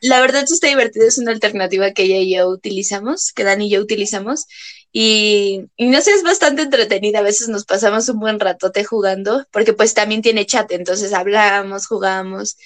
La 0.00 0.20
verdad 0.20 0.44
está 0.44 0.68
divertido, 0.68 1.06
es 1.06 1.18
una 1.18 1.32
alternativa 1.32 1.90
que 1.92 2.04
ella 2.04 2.18
y 2.18 2.34
yo 2.34 2.48
utilizamos, 2.48 3.32
que 3.32 3.44
Dani 3.44 3.66
y 3.66 3.70
yo 3.70 3.80
utilizamos. 3.80 4.46
Y, 4.92 5.66
y 5.76 5.88
no 5.88 6.00
sé, 6.00 6.12
es 6.12 6.22
bastante 6.22 6.62
entretenida. 6.62 7.18
A 7.18 7.22
veces 7.22 7.48
nos 7.48 7.64
pasamos 7.64 8.08
un 8.08 8.18
buen 8.18 8.40
ratote 8.40 8.84
jugando, 8.84 9.46
porque 9.50 9.72
pues 9.72 9.94
también 9.94 10.22
tiene 10.22 10.46
chat, 10.46 10.70
entonces 10.72 11.12
hablamos, 11.12 11.86
jugamos 11.86 12.56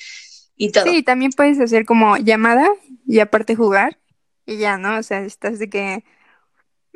y 0.56 0.70
todo. 0.70 0.84
Sí, 0.84 1.02
también 1.02 1.32
puedes 1.32 1.58
hacer 1.58 1.84
como 1.84 2.16
llamada 2.18 2.68
y 3.06 3.20
aparte 3.20 3.56
jugar 3.56 3.98
y 4.46 4.58
ya, 4.58 4.78
¿no? 4.78 4.98
O 4.98 5.02
sea, 5.02 5.20
estás 5.24 5.58
de 5.58 5.70
que 5.70 6.04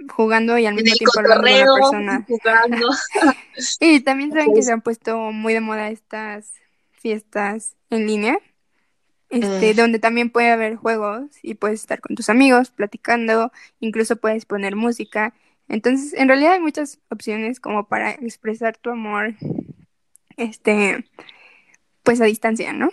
jugando 0.09 0.59
y 0.59 0.67
al 0.67 0.75
mismo 0.75 0.95
tiempo 0.95 1.19
hablando 1.19 1.41
con 1.41 1.53
la 1.53 1.75
persona. 1.75 2.27
Jugando. 2.29 2.89
y 3.81 4.01
también 4.01 4.31
saben 4.33 4.55
que 4.55 4.63
se 4.63 4.73
han 4.73 4.83
puesto 4.83 5.17
muy 5.33 5.55
de 5.55 5.61
moda 5.61 5.91
estas 5.91 6.53
fiestas 6.93 7.77
en 7.91 8.07
línea, 8.07 8.39
este, 9.35 9.73
mm. 9.73 9.77
donde 9.77 9.99
también 9.99 10.31
puede 10.31 10.51
haber 10.51 10.77
juegos 10.77 11.25
y 11.43 11.55
puedes 11.55 11.81
estar 11.81 12.01
con 12.01 12.15
tus 12.15 12.29
amigos 12.29 12.71
platicando, 12.71 13.51
incluso 13.81 14.17
puedes 14.17 14.47
poner 14.47 14.77
música. 14.77 15.35
Entonces, 15.69 16.13
en 16.15 16.29
realidad 16.29 16.55
hay 16.55 16.61
muchas 16.61 16.99
opciones 17.11 17.59
como 17.59 17.89
para 17.89 18.13
expresar 18.13 18.77
tu 18.77 18.91
amor, 18.91 19.35
este, 20.37 21.05
pues 22.03 22.21
a 22.21 22.25
distancia, 22.27 22.73
¿no? 22.73 22.91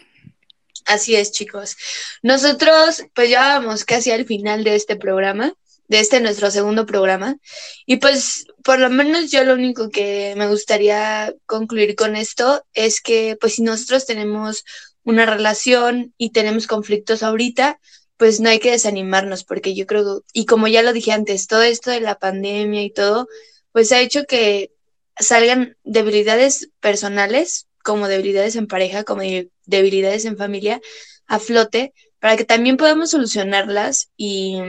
Así 0.86 1.16
es, 1.16 1.32
chicos. 1.32 1.78
Nosotros, 2.24 3.06
pues 3.14 3.30
ya 3.30 3.60
vamos 3.60 3.86
casi 3.86 4.12
al 4.12 4.26
final 4.26 4.64
de 4.64 4.76
este 4.76 4.96
programa, 4.96 5.54
de 5.88 6.00
este 6.00 6.22
nuestro 6.22 6.50
segundo 6.50 6.86
programa. 6.86 7.38
Y 7.86 7.98
pues, 7.98 8.46
por 8.64 8.80
lo 8.80 8.90
menos 8.90 9.30
yo 9.30 9.44
lo 9.44 9.54
único 9.54 9.90
que 9.90 10.34
me 10.38 10.48
gustaría 10.48 11.36
concluir 11.46 11.96
con 11.96 12.16
esto 12.16 12.66
es 12.74 13.02
que, 13.02 13.38
pues, 13.40 13.56
si 13.56 13.62
nosotros 13.62 14.06
tenemos 14.06 14.64
una 15.04 15.26
relación 15.26 16.14
y 16.18 16.32
tenemos 16.32 16.68
conflictos 16.68 17.24
ahorita, 17.24 17.80
pues 18.18 18.40
no 18.40 18.50
hay 18.50 18.60
que 18.60 18.72
desanimarnos, 18.72 19.44
porque 19.44 19.74
yo 19.74 19.88
creo, 19.88 20.24
y 20.34 20.46
como 20.46 20.68
ya 20.68 20.84
lo 20.84 20.94
dije 20.94 21.12
antes, 21.12 21.48
todo 21.48 21.64
esto 21.64 21.90
de 21.90 22.02
la 22.02 22.20
pandemia 22.20 22.84
y 22.84 22.92
todo, 22.92 23.28
pues 23.72 23.92
ha 23.92 24.00
hecho 24.00 24.26
que 24.26 24.72
salgan 25.18 25.76
debilidades 25.84 26.70
personales 26.80 27.68
como 27.84 28.08
debilidades 28.08 28.56
en 28.56 28.68
pareja, 28.68 29.04
como 29.04 29.24
debilidades 29.66 30.26
en 30.26 30.38
familia, 30.38 30.82
a 31.26 31.40
flote, 31.40 31.94
para 32.20 32.38
que 32.38 32.46
también 32.46 32.78
podamos 32.78 33.10
solucionarlas 33.10 34.12
y, 34.16 34.60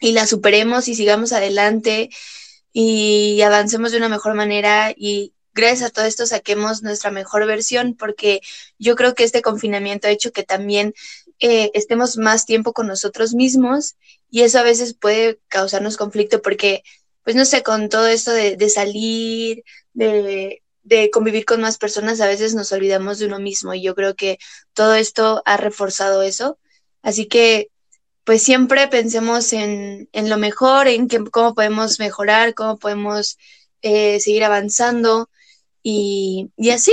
y 0.00 0.12
las 0.12 0.30
superemos 0.30 0.86
y 0.88 0.94
sigamos 0.94 1.32
adelante 1.32 2.10
y 2.72 3.40
avancemos 3.42 3.90
de 3.90 3.98
una 3.98 4.08
mejor 4.08 4.34
manera 4.34 4.94
y 4.96 5.32
gracias 5.54 5.90
a 5.90 5.92
todo 5.92 6.04
esto 6.04 6.26
saquemos 6.26 6.82
nuestra 6.82 7.10
mejor 7.10 7.46
versión, 7.46 7.94
porque 7.94 8.40
yo 8.78 8.96
creo 8.96 9.14
que 9.14 9.24
este 9.24 9.42
confinamiento 9.42 10.08
ha 10.08 10.10
hecho 10.10 10.32
que 10.32 10.42
también 10.42 10.94
eh, 11.40 11.70
estemos 11.74 12.18
más 12.18 12.46
tiempo 12.46 12.72
con 12.72 12.86
nosotros 12.86 13.34
mismos 13.34 13.96
y 14.30 14.42
eso 14.42 14.58
a 14.58 14.62
veces 14.62 14.94
puede 14.94 15.40
causarnos 15.48 15.96
conflicto 15.96 16.42
porque, 16.42 16.82
pues 17.24 17.34
no 17.34 17.44
sé, 17.44 17.62
con 17.62 17.88
todo 17.88 18.06
esto 18.06 18.32
de, 18.32 18.68
salir, 18.68 19.64
de, 19.94 20.60
convivir 21.12 21.44
con 21.44 21.60
más 21.62 21.78
personas, 21.78 22.20
a 22.20 22.26
veces 22.26 22.54
nos 22.54 22.72
olvidamos 22.72 23.18
de 23.18 23.26
uno 23.26 23.38
mismo 23.38 23.74
y 23.74 23.82
yo 23.82 23.94
creo 23.94 24.14
que 24.14 24.38
todo 24.74 24.94
esto 24.94 25.42
ha 25.46 25.56
reforzado 25.56 26.22
eso. 26.22 26.58
Así 27.02 27.26
que, 27.26 27.70
pues 28.24 28.42
siempre 28.42 28.86
pensemos 28.88 29.52
en, 29.52 30.08
en 30.12 30.28
lo 30.28 30.36
mejor, 30.36 30.88
en 30.88 31.08
que, 31.08 31.24
cómo 31.30 31.54
podemos 31.54 31.98
mejorar, 31.98 32.54
cómo 32.54 32.78
podemos 32.78 33.38
eh, 33.82 34.20
seguir 34.20 34.44
avanzando 34.44 35.30
y, 35.82 36.50
y 36.56 36.70
así. 36.70 36.92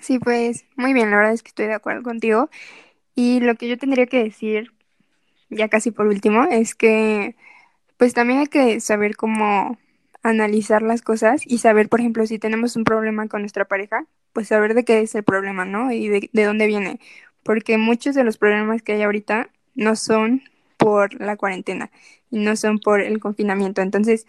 Sí, 0.00 0.18
pues 0.18 0.64
muy 0.76 0.92
bien, 0.94 1.10
la 1.10 1.16
verdad 1.18 1.32
es 1.34 1.42
que 1.42 1.48
estoy 1.48 1.66
de 1.66 1.74
acuerdo 1.74 2.02
contigo. 2.02 2.48
Y 3.14 3.40
lo 3.40 3.56
que 3.56 3.68
yo 3.68 3.78
tendría 3.78 4.06
que 4.06 4.24
decir, 4.24 4.72
ya 5.50 5.68
casi 5.68 5.90
por 5.92 6.06
último, 6.08 6.44
es 6.50 6.74
que 6.74 7.36
pues 7.98 8.14
también 8.14 8.40
hay 8.40 8.46
que 8.48 8.80
saber 8.80 9.16
cómo 9.16 9.78
analizar 10.22 10.82
las 10.82 11.02
cosas 11.02 11.42
y 11.46 11.58
saber, 11.58 11.88
por 11.88 12.00
ejemplo, 12.00 12.26
si 12.26 12.38
tenemos 12.38 12.76
un 12.76 12.84
problema 12.84 13.28
con 13.28 13.42
nuestra 13.42 13.66
pareja, 13.66 14.06
pues 14.32 14.48
saber 14.48 14.74
de 14.74 14.84
qué 14.84 15.00
es 15.02 15.14
el 15.16 15.24
problema, 15.24 15.64
¿no? 15.66 15.92
Y 15.92 16.08
de, 16.08 16.30
de 16.32 16.44
dónde 16.44 16.66
viene. 16.66 17.00
Porque 17.44 17.78
muchos 17.78 18.14
de 18.16 18.24
los 18.24 18.38
problemas 18.38 18.82
que 18.82 18.94
hay 18.94 19.02
ahorita 19.02 19.50
no 19.74 19.96
son 19.96 20.42
por 20.78 21.14
la 21.20 21.36
cuarentena 21.36 21.90
y 22.30 22.38
no 22.40 22.56
son 22.56 22.78
por 22.80 23.00
el 23.02 23.20
confinamiento. 23.20 23.82
Entonces, 23.82 24.26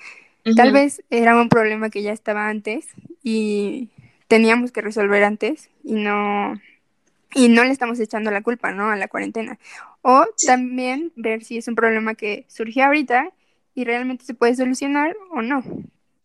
tal 0.56 0.72
vez 0.72 1.04
era 1.10 1.40
un 1.40 1.50
problema 1.50 1.90
que 1.90 2.02
ya 2.02 2.12
estaba 2.12 2.50
antes 2.50 2.88
y 3.24 3.90
teníamos 4.28 4.72
que 4.72 4.82
resolver 4.82 5.24
antes 5.24 5.70
y 5.84 5.94
no 5.94 6.60
y 7.34 7.48
no 7.50 7.64
le 7.64 7.72
estamos 7.72 8.00
echando 8.00 8.32
la 8.32 8.42
culpa, 8.42 8.72
¿no? 8.74 8.90
A 8.90 8.96
la 8.96 9.08
cuarentena. 9.08 9.58
O 10.02 10.26
también 10.46 11.14
ver 11.16 11.44
si 11.44 11.58
es 11.58 11.68
un 11.68 11.76
problema 11.76 12.16
que 12.16 12.46
surgió 12.48 12.86
ahorita 12.86 13.30
y 13.74 13.86
realmente 13.86 14.26
se 14.26 14.34
puede 14.34 14.56
solucionar 14.56 15.16
o 15.32 15.42
no. 15.42 15.64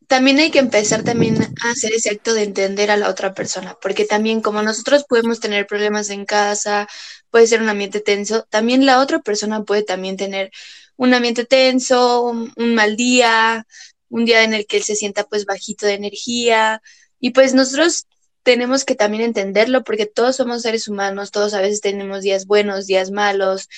También 0.09 0.39
hay 0.39 0.51
que 0.53 0.61
empezar 0.61 1.03
también 1.03 1.37
a 1.63 1.71
hacer 1.71 1.93
ese 1.93 2.11
acto 2.11 2.33
de 2.33 2.45
entender 2.45 2.91
a 2.93 2.97
la 2.97 3.09
otra 3.09 3.35
persona, 3.35 3.77
porque 3.83 4.05
también 4.05 4.41
como 4.41 4.63
nosotros 4.63 5.05
podemos 5.09 5.41
tener 5.41 5.67
problemas 5.67 6.11
en 6.11 6.25
casa, 6.25 6.87
puede 7.31 7.49
ser 7.49 7.61
un 7.61 7.69
ambiente 7.69 8.01
tenso, 8.01 8.45
también 8.49 8.87
la 8.87 9.01
otra 9.01 9.19
persona 9.21 9.65
puede 9.65 9.83
también 9.83 10.17
tener 10.17 10.53
un 10.97 11.13
ambiente 11.13 11.45
tenso, 11.45 12.23
un, 12.23 12.53
un 12.57 12.75
mal 12.77 12.97
día, 12.97 13.67
un 14.09 14.25
día 14.25 14.45
en 14.45 14.55
el 14.55 14.67
que 14.67 14.79
él 14.79 14.83
se 14.83 14.97
sienta 14.97 15.25
pues 15.25 15.45
bajito 15.47 15.87
de 15.87 15.95
energía. 15.95 16.83
Y 17.21 17.31
pues 17.31 17.55
nosotros 17.55 18.07
tenemos 18.43 18.85
que 18.85 18.95
también 18.95 19.25
entenderlo 19.25 19.83
porque 19.85 20.07
todos 20.07 20.37
somos 20.37 20.63
seres 20.63 20.89
humanos, 20.89 21.31
todos 21.33 21.55
a 21.55 21.61
veces 21.61 21.81
tenemos 21.81 22.23
días 22.23 22.47
buenos, 22.47 22.87
días 22.87 23.11
malos. 23.11 23.69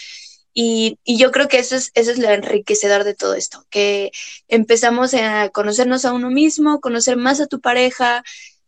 Y, 0.53 0.99
y 1.05 1.19
yo 1.19 1.31
creo 1.31 1.49
que 1.49 1.59
eso 1.59 1.77
es, 1.77 1.91
eso 1.95 2.11
es 2.11 2.19
lo 2.19 2.29
enriquecedor 2.31 3.05
de 3.05 3.15
todo 3.15 3.35
esto, 3.35 3.65
que 3.71 4.11
empezamos 4.49 5.15
a 5.15 5.51
conocernos 5.51 6.05
a 6.05 6.13
uno 6.13 6.31
mismo, 6.31 6.81
conocer 6.81 7.17
más 7.17 7.41
a 7.41 7.47
tu 7.47 7.61
pareja, 7.61 8.25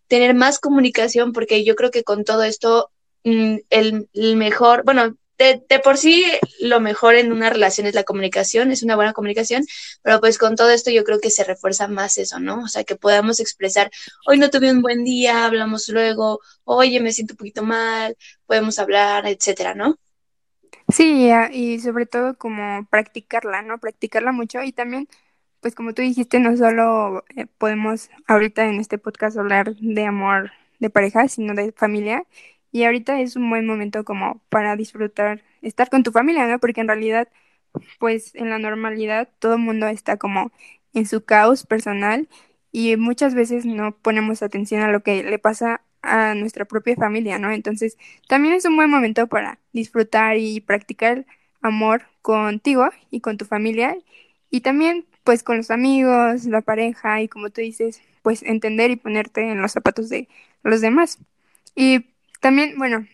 tener 0.07 0.35
más 0.35 0.59
comunicación, 0.59 1.33
porque 1.33 1.64
yo 1.64 1.75
creo 1.76 1.90
que 1.90 2.05
con 2.05 2.25
todo 2.25 2.45
esto, 2.45 2.90
mm, 3.25 3.57
el, 3.71 4.09
el 4.12 4.37
mejor, 4.37 4.85
bueno, 4.85 5.17
de, 5.40 5.64
de, 5.66 5.78
por 5.78 5.97
sí 5.97 6.25
lo 6.61 6.80
mejor 6.80 7.14
en 7.14 7.32
una 7.32 7.49
relación 7.49 7.87
es 7.87 7.94
la 7.94 8.04
comunicación, 8.04 8.70
es 8.70 8.82
una 8.82 8.94
buena 8.94 9.14
comunicación, 9.14 9.64
pero 10.02 10.20
pues 10.20 10.37
con 10.37 10.54
todo 10.54 10.70
esto 10.70 10.90
yo 10.90 11.02
creo 11.02 11.18
que 11.18 11.30
se 11.30 11.44
refuerza 11.44 11.88
más 11.88 12.18
eso, 12.18 12.38
¿no? 12.38 12.62
O 12.64 12.68
sea, 12.68 12.85
que 12.85 12.94
podamos 12.94 13.40
expresar, 13.40 13.90
hoy 14.26 14.38
no 14.38 14.50
tuve 14.50 14.70
un 14.70 14.82
buen 14.82 15.02
día, 15.02 15.47
hablamos 15.47 15.88
luego, 15.88 16.40
oye, 16.64 17.00
me 17.00 17.12
siento 17.12 17.32
un 17.32 17.38
poquito 17.38 17.62
mal, 17.62 18.16
podemos 18.44 18.78
hablar, 18.78 19.26
etcétera, 19.26 19.75
¿no? 19.75 19.99
Sí, 20.88 21.30
y 21.52 21.80
sobre 21.80 22.04
todo 22.04 22.37
como 22.37 22.87
practicarla, 22.90 23.62
¿no? 23.62 23.78
Practicarla 23.78 24.32
mucho 24.32 24.62
y 24.62 24.72
también, 24.72 25.09
pues 25.61 25.74
como 25.74 25.94
tú 25.94 26.03
dijiste, 26.03 26.38
no 26.38 26.55
solo 26.57 27.24
eh, 27.35 27.46
podemos 27.46 28.11
ahorita 28.26 28.66
en 28.66 28.79
este 28.79 28.98
podcast 28.98 29.38
hablar 29.38 29.74
de 29.76 30.05
amor 30.05 30.53
de 30.81 30.90
pareja, 30.90 31.29
sino 31.29 31.55
de 31.55 31.72
familia. 31.72 32.24
Y 32.72 32.85
ahorita 32.85 33.20
es 33.20 33.37
un 33.37 33.50
buen 33.50 33.66
momento 33.66 34.04
como 34.04 34.40
para 34.48 34.76
disfrutar, 34.76 35.42
estar 35.62 35.90
con 35.90 36.02
tu 36.02 36.12
familia, 36.12 36.46
¿no? 36.46 36.59
Porque 36.61 36.80
en 36.80 36.88
realidad 36.88 37.28
pues 37.98 38.35
en 38.35 38.50
la 38.50 38.59
normalidad 38.59 39.28
todo 39.38 39.54
el 39.54 39.61
mundo 39.61 39.87
está 39.88 40.16
como 40.16 40.52
en 40.94 41.06
su 41.06 41.24
caos 41.24 41.66
personal 41.66 42.28
y 42.72 42.96
muchas 42.96 43.35
veces 43.35 43.66
no 43.66 43.96
ponemos 43.96 44.42
atención 44.42 44.83
a 44.83 44.90
lo 44.92 45.02
que 45.02 45.22
le 45.22 45.38
pasa 45.38 45.83
a 46.02 46.35
nuestra 46.35 46.64
propia 46.64 46.96
familia, 46.96 47.38
¿no? 47.38 47.50
Entonces, 47.52 47.98
también 48.28 48.54
es 48.54 48.64
un 48.64 48.76
buen 48.76 48.90
momento 48.90 49.26
para 49.26 49.59
disfrutar 49.72 50.38
y 50.38 50.61
practicar 50.61 51.26
amor 51.62 52.02
contigo 52.22 52.88
y 53.11 53.20
con 53.20 53.37
tu 53.37 53.44
familia 53.44 53.96
y 54.50 54.61
también 54.62 55.06
pues 55.24 55.42
con 55.42 55.59
los 55.59 55.70
amigos, 55.70 56.44
la 56.46 56.62
pareja 56.62 57.20
y 57.22 57.28
como 57.28 57.50
tú 57.50 57.61
dices, 57.61 58.00
pues 58.22 58.42
entender 58.42 58.90
y 58.90 58.96
ponerte 58.96 59.50
en 59.50 59.61
los 59.62 59.72
zapatos 59.72 60.09
de 60.09 60.28
los 60.62 60.80
demás. 60.80 61.18
Y 61.76 62.06
también, 62.40 62.76
bueno, 62.79 63.07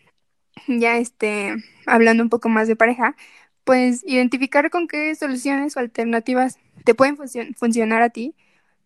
ya 0.68 0.98
este, 0.98 1.54
hablando 1.86 2.22
un 2.24 2.30
poco 2.30 2.48
más 2.48 2.68
de 2.68 2.76
pareja, 2.76 3.16
pues 3.64 4.02
identificar 4.06 4.70
con 4.70 4.88
qué 4.88 5.14
soluciones 5.14 5.76
o 5.76 5.80
alternativas 5.80 6.58
te 6.84 6.94
pueden 6.94 7.16
funcio- 7.16 7.54
funcionar 7.56 8.02
a 8.02 8.10
ti, 8.10 8.34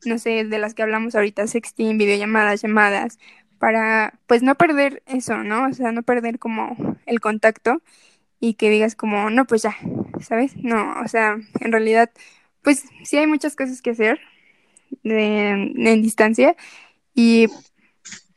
no 0.06 0.18
sé, 0.18 0.44
de 0.44 0.58
las 0.58 0.74
que 0.74 0.82
hablamos 0.82 1.14
ahorita, 1.14 1.46
sexting, 1.46 1.98
videollamadas, 1.98 2.62
llamadas, 2.62 3.18
para 3.58 4.18
pues 4.26 4.42
no 4.42 4.56
perder 4.56 5.02
eso, 5.06 5.38
¿no? 5.44 5.66
O 5.68 5.72
sea, 5.74 5.92
no 5.92 6.02
perder 6.02 6.38
como 6.38 6.76
el 7.06 7.20
contacto 7.20 7.82
y 8.40 8.54
que 8.54 8.70
digas 8.70 8.96
como, 8.96 9.30
no, 9.30 9.46
pues 9.46 9.62
ya, 9.62 9.76
¿sabes? 10.22 10.56
No, 10.56 11.00
o 11.04 11.08
sea, 11.08 11.38
en 11.60 11.72
realidad, 11.72 12.10
pues 12.62 12.84
sí 13.04 13.18
hay 13.18 13.26
muchas 13.28 13.56
cosas 13.56 13.82
que 13.82 13.90
hacer 13.90 14.20
de- 15.02 15.50
en 15.76 16.02
distancia 16.02 16.56
y 17.14 17.48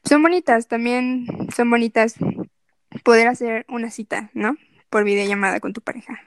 son 0.03 0.21
bonitas, 0.21 0.67
también 0.67 1.25
son 1.55 1.69
bonitas 1.69 2.15
poder 3.03 3.27
hacer 3.27 3.65
una 3.69 3.91
cita, 3.91 4.29
¿no? 4.33 4.57
Por 4.89 5.03
videollamada 5.03 5.59
con 5.59 5.73
tu 5.73 5.81
pareja. 5.81 6.19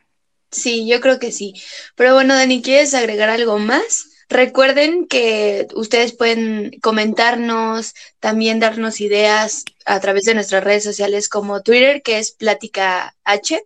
Sí, 0.51 0.87
yo 0.89 1.01
creo 1.01 1.19
que 1.19 1.33
sí. 1.33 1.55
Pero 1.95 2.15
bueno, 2.15 2.35
Dani, 2.35 2.63
¿quieres 2.63 2.95
agregar 2.95 3.29
algo 3.29 3.59
más? 3.59 4.11
Recuerden 4.29 5.07
que 5.07 5.69
ustedes 5.75 6.13
pueden 6.13 6.73
comentarnos, 6.83 7.95
también 8.19 8.59
darnos 8.59 9.01
ideas 9.01 9.65
a 9.85 10.01
través 10.01 10.25
de 10.25 10.35
nuestras 10.35 10.65
redes 10.65 10.83
sociales 10.83 11.29
como 11.29 11.63
Twitter, 11.63 12.03
que 12.03 12.19
es 12.19 12.33
Plática 12.33 13.15
H, 13.25 13.63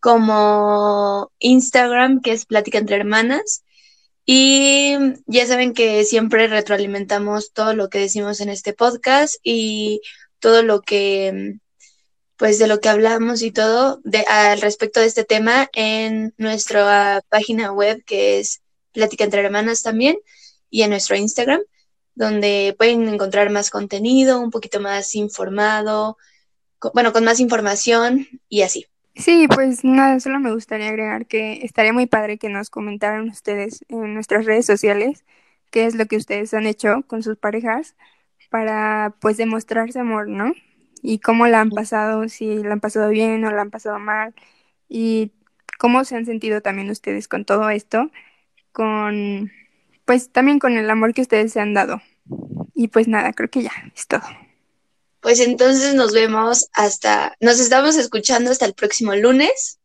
como 0.00 1.30
Instagram, 1.38 2.20
que 2.22 2.32
es 2.32 2.44
Plática 2.44 2.78
entre 2.78 2.96
Hermanas. 2.96 3.63
Y 4.26 4.96
ya 5.26 5.46
saben 5.46 5.74
que 5.74 6.04
siempre 6.04 6.46
retroalimentamos 6.48 7.52
todo 7.52 7.74
lo 7.74 7.88
que 7.88 7.98
decimos 7.98 8.40
en 8.40 8.48
este 8.48 8.72
podcast 8.72 9.36
y 9.42 10.00
todo 10.38 10.62
lo 10.62 10.80
que 10.80 11.58
pues 12.36 12.58
de 12.58 12.66
lo 12.66 12.80
que 12.80 12.88
hablamos 12.88 13.42
y 13.42 13.52
todo 13.52 14.00
de, 14.02 14.24
al 14.28 14.60
respecto 14.60 15.00
de 15.00 15.06
este 15.06 15.24
tema 15.24 15.68
en 15.72 16.34
nuestra 16.36 17.22
página 17.28 17.72
web 17.72 18.02
que 18.04 18.40
es 18.40 18.60
Plática 18.92 19.24
entre 19.24 19.40
Hermanas 19.40 19.82
también 19.82 20.18
y 20.70 20.82
en 20.82 20.90
nuestro 20.90 21.16
Instagram 21.16 21.60
donde 22.14 22.74
pueden 22.78 23.08
encontrar 23.08 23.50
más 23.50 23.70
contenido, 23.70 24.40
un 24.40 24.50
poquito 24.50 24.80
más 24.80 25.14
informado, 25.14 26.16
bueno, 26.92 27.12
con 27.12 27.24
más 27.24 27.40
información 27.40 28.28
y 28.48 28.62
así. 28.62 28.86
Sí, 29.16 29.46
pues 29.48 29.84
nada, 29.84 30.18
solo 30.20 30.40
me 30.40 30.52
gustaría 30.52 30.88
agregar 30.88 31.26
que 31.26 31.64
estaría 31.64 31.92
muy 31.92 32.06
padre 32.06 32.36
que 32.38 32.48
nos 32.48 32.68
comentaran 32.70 33.28
ustedes 33.28 33.84
en 33.88 34.12
nuestras 34.14 34.44
redes 34.44 34.66
sociales 34.66 35.24
qué 35.70 35.86
es 35.86 35.94
lo 35.94 36.06
que 36.06 36.16
ustedes 36.16 36.52
han 36.54 36.66
hecho 36.66 37.02
con 37.06 37.22
sus 37.22 37.36
parejas 37.36 37.94
para 38.50 39.14
pues 39.20 39.36
demostrarse 39.36 40.00
amor, 40.00 40.28
¿no? 40.28 40.52
Y 41.02 41.20
cómo 41.20 41.46
la 41.46 41.60
han 41.60 41.70
pasado, 41.70 42.28
si 42.28 42.62
la 42.62 42.72
han 42.74 42.80
pasado 42.80 43.08
bien 43.10 43.44
o 43.44 43.50
la 43.52 43.62
han 43.62 43.70
pasado 43.70 43.98
mal 44.00 44.34
y 44.88 45.32
cómo 45.78 46.04
se 46.04 46.16
han 46.16 46.26
sentido 46.26 46.60
también 46.62 46.90
ustedes 46.90 47.28
con 47.28 47.44
todo 47.44 47.70
esto, 47.70 48.10
con 48.72 49.52
pues 50.06 50.32
también 50.32 50.58
con 50.60 50.76
el 50.78 50.90
amor 50.90 51.14
que 51.14 51.22
ustedes 51.22 51.52
se 51.52 51.60
han 51.60 51.74
dado. 51.74 52.02
Y 52.74 52.88
pues 52.88 53.08
nada, 53.08 53.32
creo 53.34 53.50
que 53.50 53.62
ya 53.64 53.72
es 53.96 54.06
todo. 54.08 54.22
Pues 55.24 55.40
entonces 55.40 55.94
nos 55.94 56.12
vemos 56.12 56.68
hasta, 56.74 57.34
nos 57.40 57.58
estamos 57.58 57.96
escuchando 57.96 58.50
hasta 58.50 58.66
el 58.66 58.74
próximo 58.74 59.14
lunes. 59.14 59.78